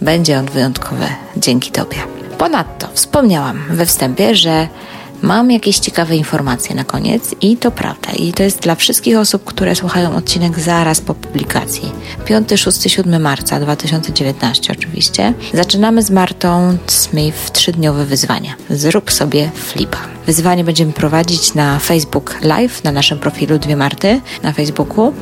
będzie 0.00 0.38
on 0.38 0.46
wyjątkowy 0.46 1.06
dzięki 1.36 1.70
Tobie. 1.70 1.96
Ponadto 2.38 2.88
wspomniałam 2.94 3.62
we 3.70 3.86
wstępie, 3.86 4.34
że 4.34 4.68
mam 5.22 5.50
jakieś 5.50 5.78
ciekawe 5.78 6.16
informacje 6.16 6.74
na 6.74 6.84
koniec 6.84 7.34
i 7.40 7.56
to 7.56 7.70
prawda. 7.70 8.12
I 8.12 8.32
to 8.32 8.42
jest 8.42 8.60
dla 8.60 8.74
wszystkich 8.74 9.18
osób, 9.18 9.44
które 9.44 9.74
słuchają 9.74 10.16
odcinek 10.16 10.58
zaraz 10.58 11.00
po 11.00 11.14
publikacji. 11.14 11.92
5, 12.24 12.48
6, 12.56 12.82
7 12.90 13.22
marca 13.22 13.60
2019 13.60 14.72
oczywiście. 14.72 15.34
Zaczynamy 15.54 16.02
z 16.02 16.10
Martą 16.10 16.76
Smith 16.86 17.50
trzydniowe 17.50 18.04
wyzwania. 18.06 18.54
Zrób 18.70 19.12
sobie 19.12 19.50
flipa. 19.54 19.98
Wyzwanie 20.26 20.64
będziemy 20.64 20.92
prowadzić 20.92 21.54
na 21.54 21.78
Facebook 21.78 22.36
Live, 22.42 22.84
na 22.84 22.92
naszym 22.92 23.18
profilu 23.18 23.58
Dwie 23.58 23.76
Marty 23.76 24.20
na 24.42 24.52
Facebooku 24.52 25.12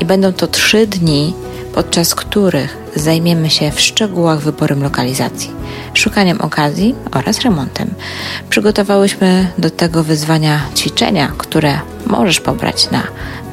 i 0.00 0.04
będą 0.04 0.32
to 0.32 0.46
trzy 0.46 0.86
dni 0.86 1.34
podczas 1.74 2.14
których 2.14 2.85
zajmiemy 2.96 3.50
się 3.50 3.70
w 3.70 3.80
szczegółach 3.80 4.40
wyborem 4.40 4.82
lokalizacji, 4.82 5.50
szukaniem 5.94 6.40
okazji 6.40 6.94
oraz 7.12 7.40
remontem. 7.40 7.94
Przygotowałyśmy 8.50 9.48
do 9.58 9.70
tego 9.70 10.04
wyzwania 10.04 10.60
ćwiczenia, 10.76 11.32
które 11.38 11.78
możesz 12.06 12.40
pobrać 12.40 12.90
na 12.90 13.02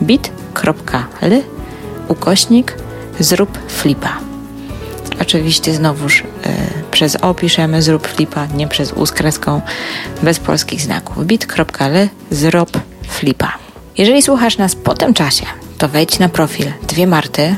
bit.ly 0.01 1.43
ukośnik 2.08 2.77
zrób 3.19 3.60
flipa. 3.67 4.17
Oczywiście 5.21 5.73
znowuż 5.73 6.19
y, 6.19 6.23
przez 6.91 7.15
O 7.15 7.34
piszemy 7.34 7.82
zrób 7.82 8.08
flipa, 8.08 8.45
nie 8.45 8.67
przez 8.67 8.93
U 8.93 9.06
z 9.06 9.12
kreską, 9.12 9.62
bez 10.23 10.39
polskich 10.39 10.82
znaków. 10.82 11.25
bit.ly 11.25 12.10
zrób 12.32 12.79
flipa. 13.08 13.53
Jeżeli 13.97 14.21
słuchasz 14.21 14.58
nas 14.58 14.75
po 14.75 14.93
tym 14.93 15.13
czasie, 15.13 15.45
to 15.77 15.89
wejdź 15.89 16.19
na 16.19 16.29
profil 16.29 16.65
Dwie 16.88 17.08
Marty 17.08 17.56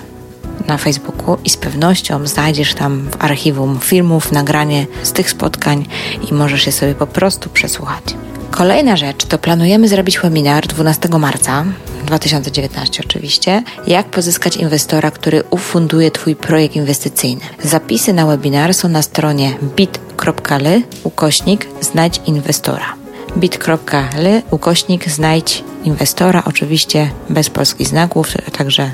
na 0.67 0.77
Facebooku 0.77 1.37
i 1.45 1.49
z 1.49 1.57
pewnością 1.57 2.27
znajdziesz 2.27 2.73
tam 2.73 3.09
w 3.11 3.23
archiwum 3.23 3.79
filmów, 3.79 4.31
nagranie 4.31 4.85
z 5.03 5.11
tych 5.11 5.29
spotkań 5.29 5.85
i 6.31 6.33
możesz 6.33 6.65
je 6.65 6.71
sobie 6.71 6.95
po 6.95 7.07
prostu 7.07 7.49
przesłuchać. 7.49 8.03
Kolejna 8.51 8.97
rzecz 8.97 9.25
to 9.25 9.37
planujemy 9.37 9.87
zrobić 9.87 10.19
webinar 10.19 10.67
12 10.67 11.09
marca 11.09 11.65
2019 12.05 13.03
oczywiście, 13.05 13.63
jak 13.87 14.05
pozyskać 14.05 14.57
inwestora, 14.57 15.11
który 15.11 15.43
ufunduje 15.49 16.11
Twój 16.11 16.35
projekt 16.35 16.75
inwestycyjny. 16.75 17.41
Zapisy 17.63 18.13
na 18.13 18.25
webinar 18.25 18.73
są 18.73 18.89
na 18.89 19.01
stronie 19.01 19.57
bit.ly 19.75 20.81
ukośnik 21.03 21.67
znajdź 21.81 22.21
inwestora 22.25 23.04
bit.ly 23.37 24.41
ukośnik 24.51 25.09
znajdź 25.09 25.63
inwestora, 25.83 26.43
oczywiście 26.45 27.09
bez 27.29 27.49
polskich 27.49 27.87
znaków, 27.87 28.27
także 28.57 28.91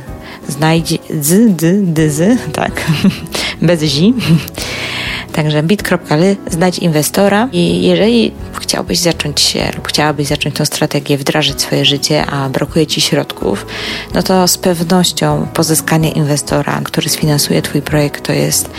znajdź 0.48 1.00
z, 1.22 1.56
d, 1.56 1.74
dyzy, 1.74 2.38
tak, 2.54 2.72
bez 3.62 3.82
zi. 3.84 4.14
Także 5.36 5.64
bit.ly, 5.64 6.38
znać 6.48 6.80
inwestora 6.80 7.50
i 7.52 7.82
jeżeli 7.82 8.32
chciałbyś 8.72 9.00
zacząć 9.00 9.42
się 9.42 9.72
lub 9.76 9.88
chciałabyś 9.88 10.28
zacząć 10.28 10.56
tą 10.56 10.66
strategię, 10.66 11.18
wdrażać 11.18 11.62
swoje 11.62 11.86
życie, 11.86 12.26
a 12.26 12.50
brakuje 12.50 12.88
Ci 12.88 13.02
środków, 13.02 13.66
no 14.14 14.24
to 14.24 14.48
z 14.48 14.58
pewnością 14.58 15.48
pozyskanie 15.54 16.12
inwestora, 16.12 16.82
który 16.84 17.10
sfinansuje 17.10 17.62
Twój 17.62 17.82
projekt, 17.82 18.26
to 18.26 18.34
jest 18.34 18.70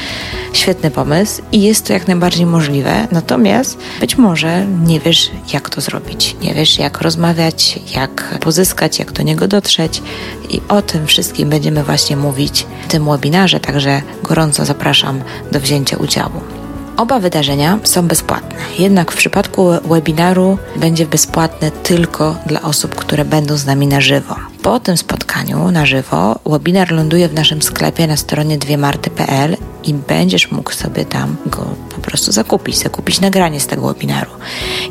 świetny 0.52 0.90
pomysł 0.90 1.42
i 1.52 1.62
jest 1.62 1.87
to 1.87 1.92
jak 1.92 2.09
najbardziej 2.09 2.46
możliwe. 2.46 3.09
Natomiast 3.11 3.78
być 4.00 4.18
może 4.18 4.66
nie 4.66 5.00
wiesz, 5.00 5.31
jak 5.52 5.70
to 5.70 5.81
zrobić. 5.81 6.37
Nie 6.42 6.55
wiesz, 6.55 6.78
jak 6.78 7.00
rozmawiać, 7.00 7.78
jak 7.94 8.38
pozyskać, 8.40 8.98
jak 8.98 9.12
do 9.12 9.22
niego 9.22 9.48
dotrzeć 9.48 10.02
i 10.50 10.61
o 10.68 10.83
tym 10.83 11.07
wszystkim 11.07 11.50
będziemy 11.50 11.85
właśnie 11.85 12.16
mówić 12.16 12.66
w 12.88 12.90
tym 12.90 13.05
webinarze, 13.05 13.61
także 13.61 14.02
gorąco 14.22 14.64
zapraszam 14.64 15.22
do 15.50 15.61
wzięcia 15.61 15.96
udziału. 15.96 16.62
Oba 16.96 17.20
wydarzenia 17.20 17.78
są 17.85 18.09
bezpłatne, 18.09 18.57
jednak 18.78 19.12
w 19.12 19.16
przypadku 19.16 19.70
webinaru 19.85 20.59
będzie 20.76 21.07
bezpłatne 21.07 21.70
tylko 21.70 22.37
dla 22.46 22.62
osób, 22.62 22.94
które 22.94 23.24
będą 23.24 23.57
z 23.57 23.66
nami 23.66 23.87
na 23.87 24.00
żywo. 24.00 24.37
Po 24.62 24.81
tym 24.81 24.96
spotkaniu 24.96 25.70
na 25.70 25.87
żywo 25.87 26.38
webinar 26.46 26.92
ląduje 26.92 27.28
w 27.28 27.35
naszym 27.35 27.62
sklepie 27.62 28.07
na 28.07 28.16
stronie 28.16 28.59
dwiemarty.pl 28.59 29.57
i 29.85 29.94
będziesz 29.94 30.50
mógł 30.50 30.72
sobie 30.72 31.05
tam 31.05 31.37
go 31.46 31.64
po 31.94 32.00
prostu 32.00 32.33
zakupić, 32.33 32.78
zakupić 32.78 33.20
nagranie 33.20 33.61
z 33.61 33.66
tego 33.66 33.88
webinaru. 33.88 34.31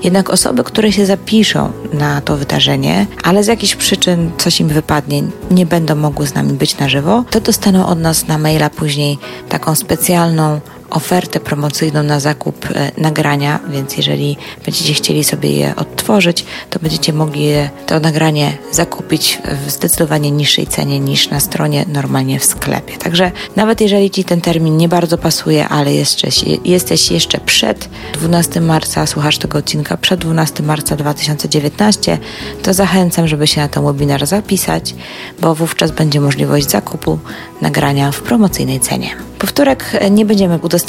Jednak 0.04 0.30
osoby, 0.30 0.64
które 0.64 0.92
się 0.92 1.06
zapiszą 1.06 1.72
na 1.94 2.22
to 2.22 2.38
wydarzenie, 2.38 3.06
ale 3.24 3.44
z 3.44 3.48
jakichś 3.48 3.76
przyczyn 3.76 4.32
coś 4.38 4.60
im 4.60 4.68
wypadnie, 4.68 5.24
nie 5.52 5.66
będą 5.66 5.96
mogły 5.96 6.28
z 6.28 6.34
nami 6.34 6.54
być 6.54 6.78
na 6.78 6.90
żywo, 6.90 7.24
to 7.30 7.42
dostaną 7.42 7.88
od 7.88 8.00
nas 8.00 8.28
na 8.28 8.38
maila 8.38 8.70
później 8.70 9.18
taką 9.50 9.76
specjalną 9.76 10.60
ofertę 10.92 11.40
promocyjną 11.40 12.04
na 12.04 12.20
zakup 12.20 12.66
e, 12.66 12.92
nagrania, 12.98 13.60
więc 13.70 13.98
jeżeli 13.98 14.38
będziecie 14.66 14.94
chcieli 14.94 15.24
sobie 15.24 15.52
je 15.52 15.76
odtworzyć, 15.76 16.46
to 16.70 16.80
będziecie 16.80 17.14
mogli 17.14 17.48
to 17.86 18.00
nagranie 18.00 18.58
zakupić 18.72 19.40
w 19.66 19.72
zdecydowanie 19.72 20.32
niższej 20.32 20.68
cenie 20.68 21.00
niż 21.00 21.30
na 21.30 21.40
stronie 21.40 21.86
normalnie 21.88 22.40
w 22.40 22.46
sklepie. 22.46 22.98
Także 22.98 23.32
nawet 23.56 23.82
jeżeli 23.82 24.12
Ci 24.12 24.24
ten 24.24 24.42
termin 24.42 24.78
nie 24.78 24.90
bardzo 24.90 25.18
pasuje, 25.18 25.68
ale 25.68 25.94
jeszcze, 25.94 26.28
jesteś 26.66 27.12
jeszcze 27.12 27.38
przed 27.38 27.90
12 28.14 28.62
marca, 28.62 29.06
słuchasz 29.06 29.38
tego 29.38 29.58
odcinka 29.58 29.98
przed 29.98 30.20
12 30.20 30.64
marca 30.64 30.96
2019, 30.96 32.18
to 32.64 32.74
zachęcam, 32.74 33.28
żeby 33.28 33.48
się 33.48 33.62
na 33.62 33.68
ten 33.68 33.86
webinar 33.86 34.28
zapisać, 34.28 34.96
bo 35.40 35.56
wówczas 35.56 35.92
będzie 35.92 36.22
możliwość 36.22 36.70
zakupu 36.70 37.20
nagrania 37.62 38.12
w 38.12 38.22
promocyjnej 38.22 38.80
cenie. 38.80 39.10
Powtórek 39.40 39.92
nie 40.12 40.26
będziemy 40.26 40.58
udostępniać 40.58 40.81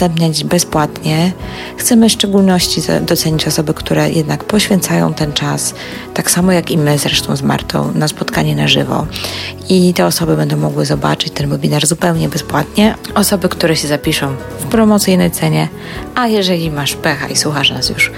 bezpłatnie. 0.45 1.33
Chcemy 1.77 2.09
w 2.09 2.13
szczególności 2.13 2.83
docenić 3.01 3.47
osoby, 3.47 3.75
które 3.75 4.11
jednak 4.11 4.45
poświęcają 4.45 5.15
ten 5.15 5.33
czas, 5.33 5.75
tak 6.15 6.31
samo 6.31 6.53
jak 6.53 6.71
i 6.71 6.79
my 6.79 6.99
zresztą 6.99 7.37
z 7.37 7.43
Martą, 7.43 7.93
na 7.95 8.09
spotkanie 8.09 8.57
na 8.57 8.69
żywo. 8.69 9.07
I 9.69 9.95
te 9.95 10.07
osoby 10.07 10.37
będą 10.37 10.57
mogły 10.57 10.87
zobaczyć 10.87 11.33
ten 11.33 11.49
webinar 11.51 11.87
zupełnie 11.87 12.29
bezpłatnie. 12.29 12.95
Osoby, 13.15 13.49
które 13.49 13.77
się 13.77 13.89
zapiszą 13.89 14.37
w 14.61 14.65
promocyjnej 14.65 15.31
cenie, 15.31 15.69
a 16.15 16.27
jeżeli 16.27 16.71
masz 16.71 16.95
pecha 16.95 17.29
i 17.29 17.37
słuchasz 17.37 17.71
nas 17.71 17.89
już 17.89 18.11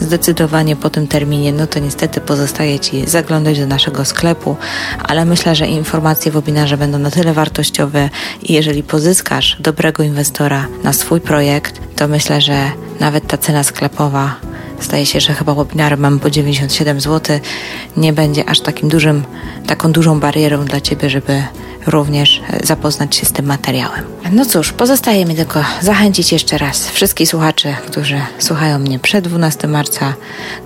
zdecydowanie 0.00 0.76
po 0.76 0.90
tym 0.90 1.06
terminie, 1.06 1.52
no 1.52 1.66
to 1.66 1.78
niestety 1.78 2.20
pozostaje 2.20 2.78
Ci 2.78 3.06
zaglądać 3.06 3.58
do 3.58 3.66
naszego 3.66 4.04
sklepu, 4.04 4.56
ale 5.02 5.24
myślę, 5.24 5.54
że 5.54 5.66
informacje 5.66 6.32
w 6.32 6.34
webinarze 6.34 6.76
będą 6.76 6.98
na 6.98 7.10
tyle 7.10 7.32
wartościowe 7.32 8.10
i 8.42 8.52
jeżeli 8.52 8.82
pozyskasz 8.82 9.56
do 9.60 9.76
dobrego 9.76 10.02
inwestora 10.02 10.66
na 10.82 10.92
swój 10.92 11.15
projekt, 11.20 11.80
to 11.96 12.08
myślę, 12.08 12.40
że 12.40 12.70
nawet 13.00 13.26
ta 13.26 13.38
cena 13.38 13.62
sklepowa 13.62 14.34
Zdaje 14.80 15.06
się, 15.06 15.20
że 15.20 15.34
chyba 15.34 15.54
webinary 15.54 15.96
mamy 15.96 16.18
po 16.18 16.30
97 16.30 17.00
zł. 17.00 17.38
Nie 17.96 18.12
będzie 18.12 18.48
aż 18.48 18.60
takim 18.60 18.88
dużym, 18.88 19.24
taką 19.66 19.92
dużą 19.92 20.20
barierą 20.20 20.64
dla 20.64 20.80
Ciebie, 20.80 21.10
żeby 21.10 21.42
również 21.86 22.42
zapoznać 22.62 23.16
się 23.16 23.26
z 23.26 23.32
tym 23.32 23.46
materiałem. 23.46 24.04
No 24.32 24.46
cóż, 24.46 24.72
pozostaje 24.72 25.24
mi 25.24 25.34
tylko 25.34 25.64
zachęcić 25.80 26.32
jeszcze 26.32 26.58
raz 26.58 26.90
wszystkich 26.90 27.28
słuchaczy, 27.28 27.74
którzy 27.86 28.20
słuchają 28.38 28.78
mnie 28.78 28.98
przed 28.98 29.28
12 29.28 29.68
marca 29.68 30.14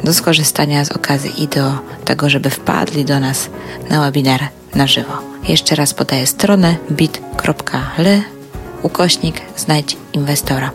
do 0.05 0.15
skorzystania 0.15 0.85
z 0.85 0.93
okazji 0.93 1.43
i 1.43 1.49
do 1.49 1.73
tego, 2.05 2.31
żeby 2.31 2.51
wpadli 2.51 3.05
do 3.05 3.21
nas 3.21 3.51
na 3.91 4.01
webinar 4.01 4.41
na 4.75 4.87
żywo. 4.87 5.13
Jeszcze 5.49 5.75
raz 5.75 5.95
podaję 5.95 6.27
stronę 6.27 6.77
bit.ly 6.91 8.40
ukośnik 8.83 9.41
znajdź 9.57 9.97
inwestora. 10.13 10.71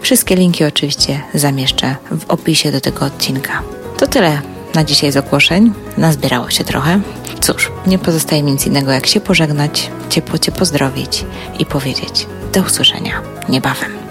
Wszystkie 0.00 0.36
linki 0.36 0.64
oczywiście 0.64 1.20
zamieszczę 1.34 1.96
w 2.10 2.30
opisie 2.30 2.72
do 2.72 2.80
tego 2.80 3.04
odcinka. 3.04 3.62
To 3.98 4.06
tyle 4.06 4.42
na 4.74 4.84
dzisiaj 4.84 5.12
z 5.12 5.16
ogłoszeń. 5.16 5.72
Nazbierało 5.98 6.50
się 6.50 6.64
trochę. 6.64 7.00
Cóż, 7.40 7.72
nie 7.86 7.98
pozostaje 7.98 8.42
mi 8.42 8.52
nic 8.52 8.66
innego 8.66 8.92
jak 8.92 9.06
się 9.06 9.20
pożegnać, 9.20 9.90
ciepło 10.08 10.38
Cię 10.38 10.52
pozdrowić 10.52 11.24
i 11.58 11.66
powiedzieć 11.66 12.26
do 12.52 12.60
usłyszenia 12.62 13.22
niebawem. 13.48 14.03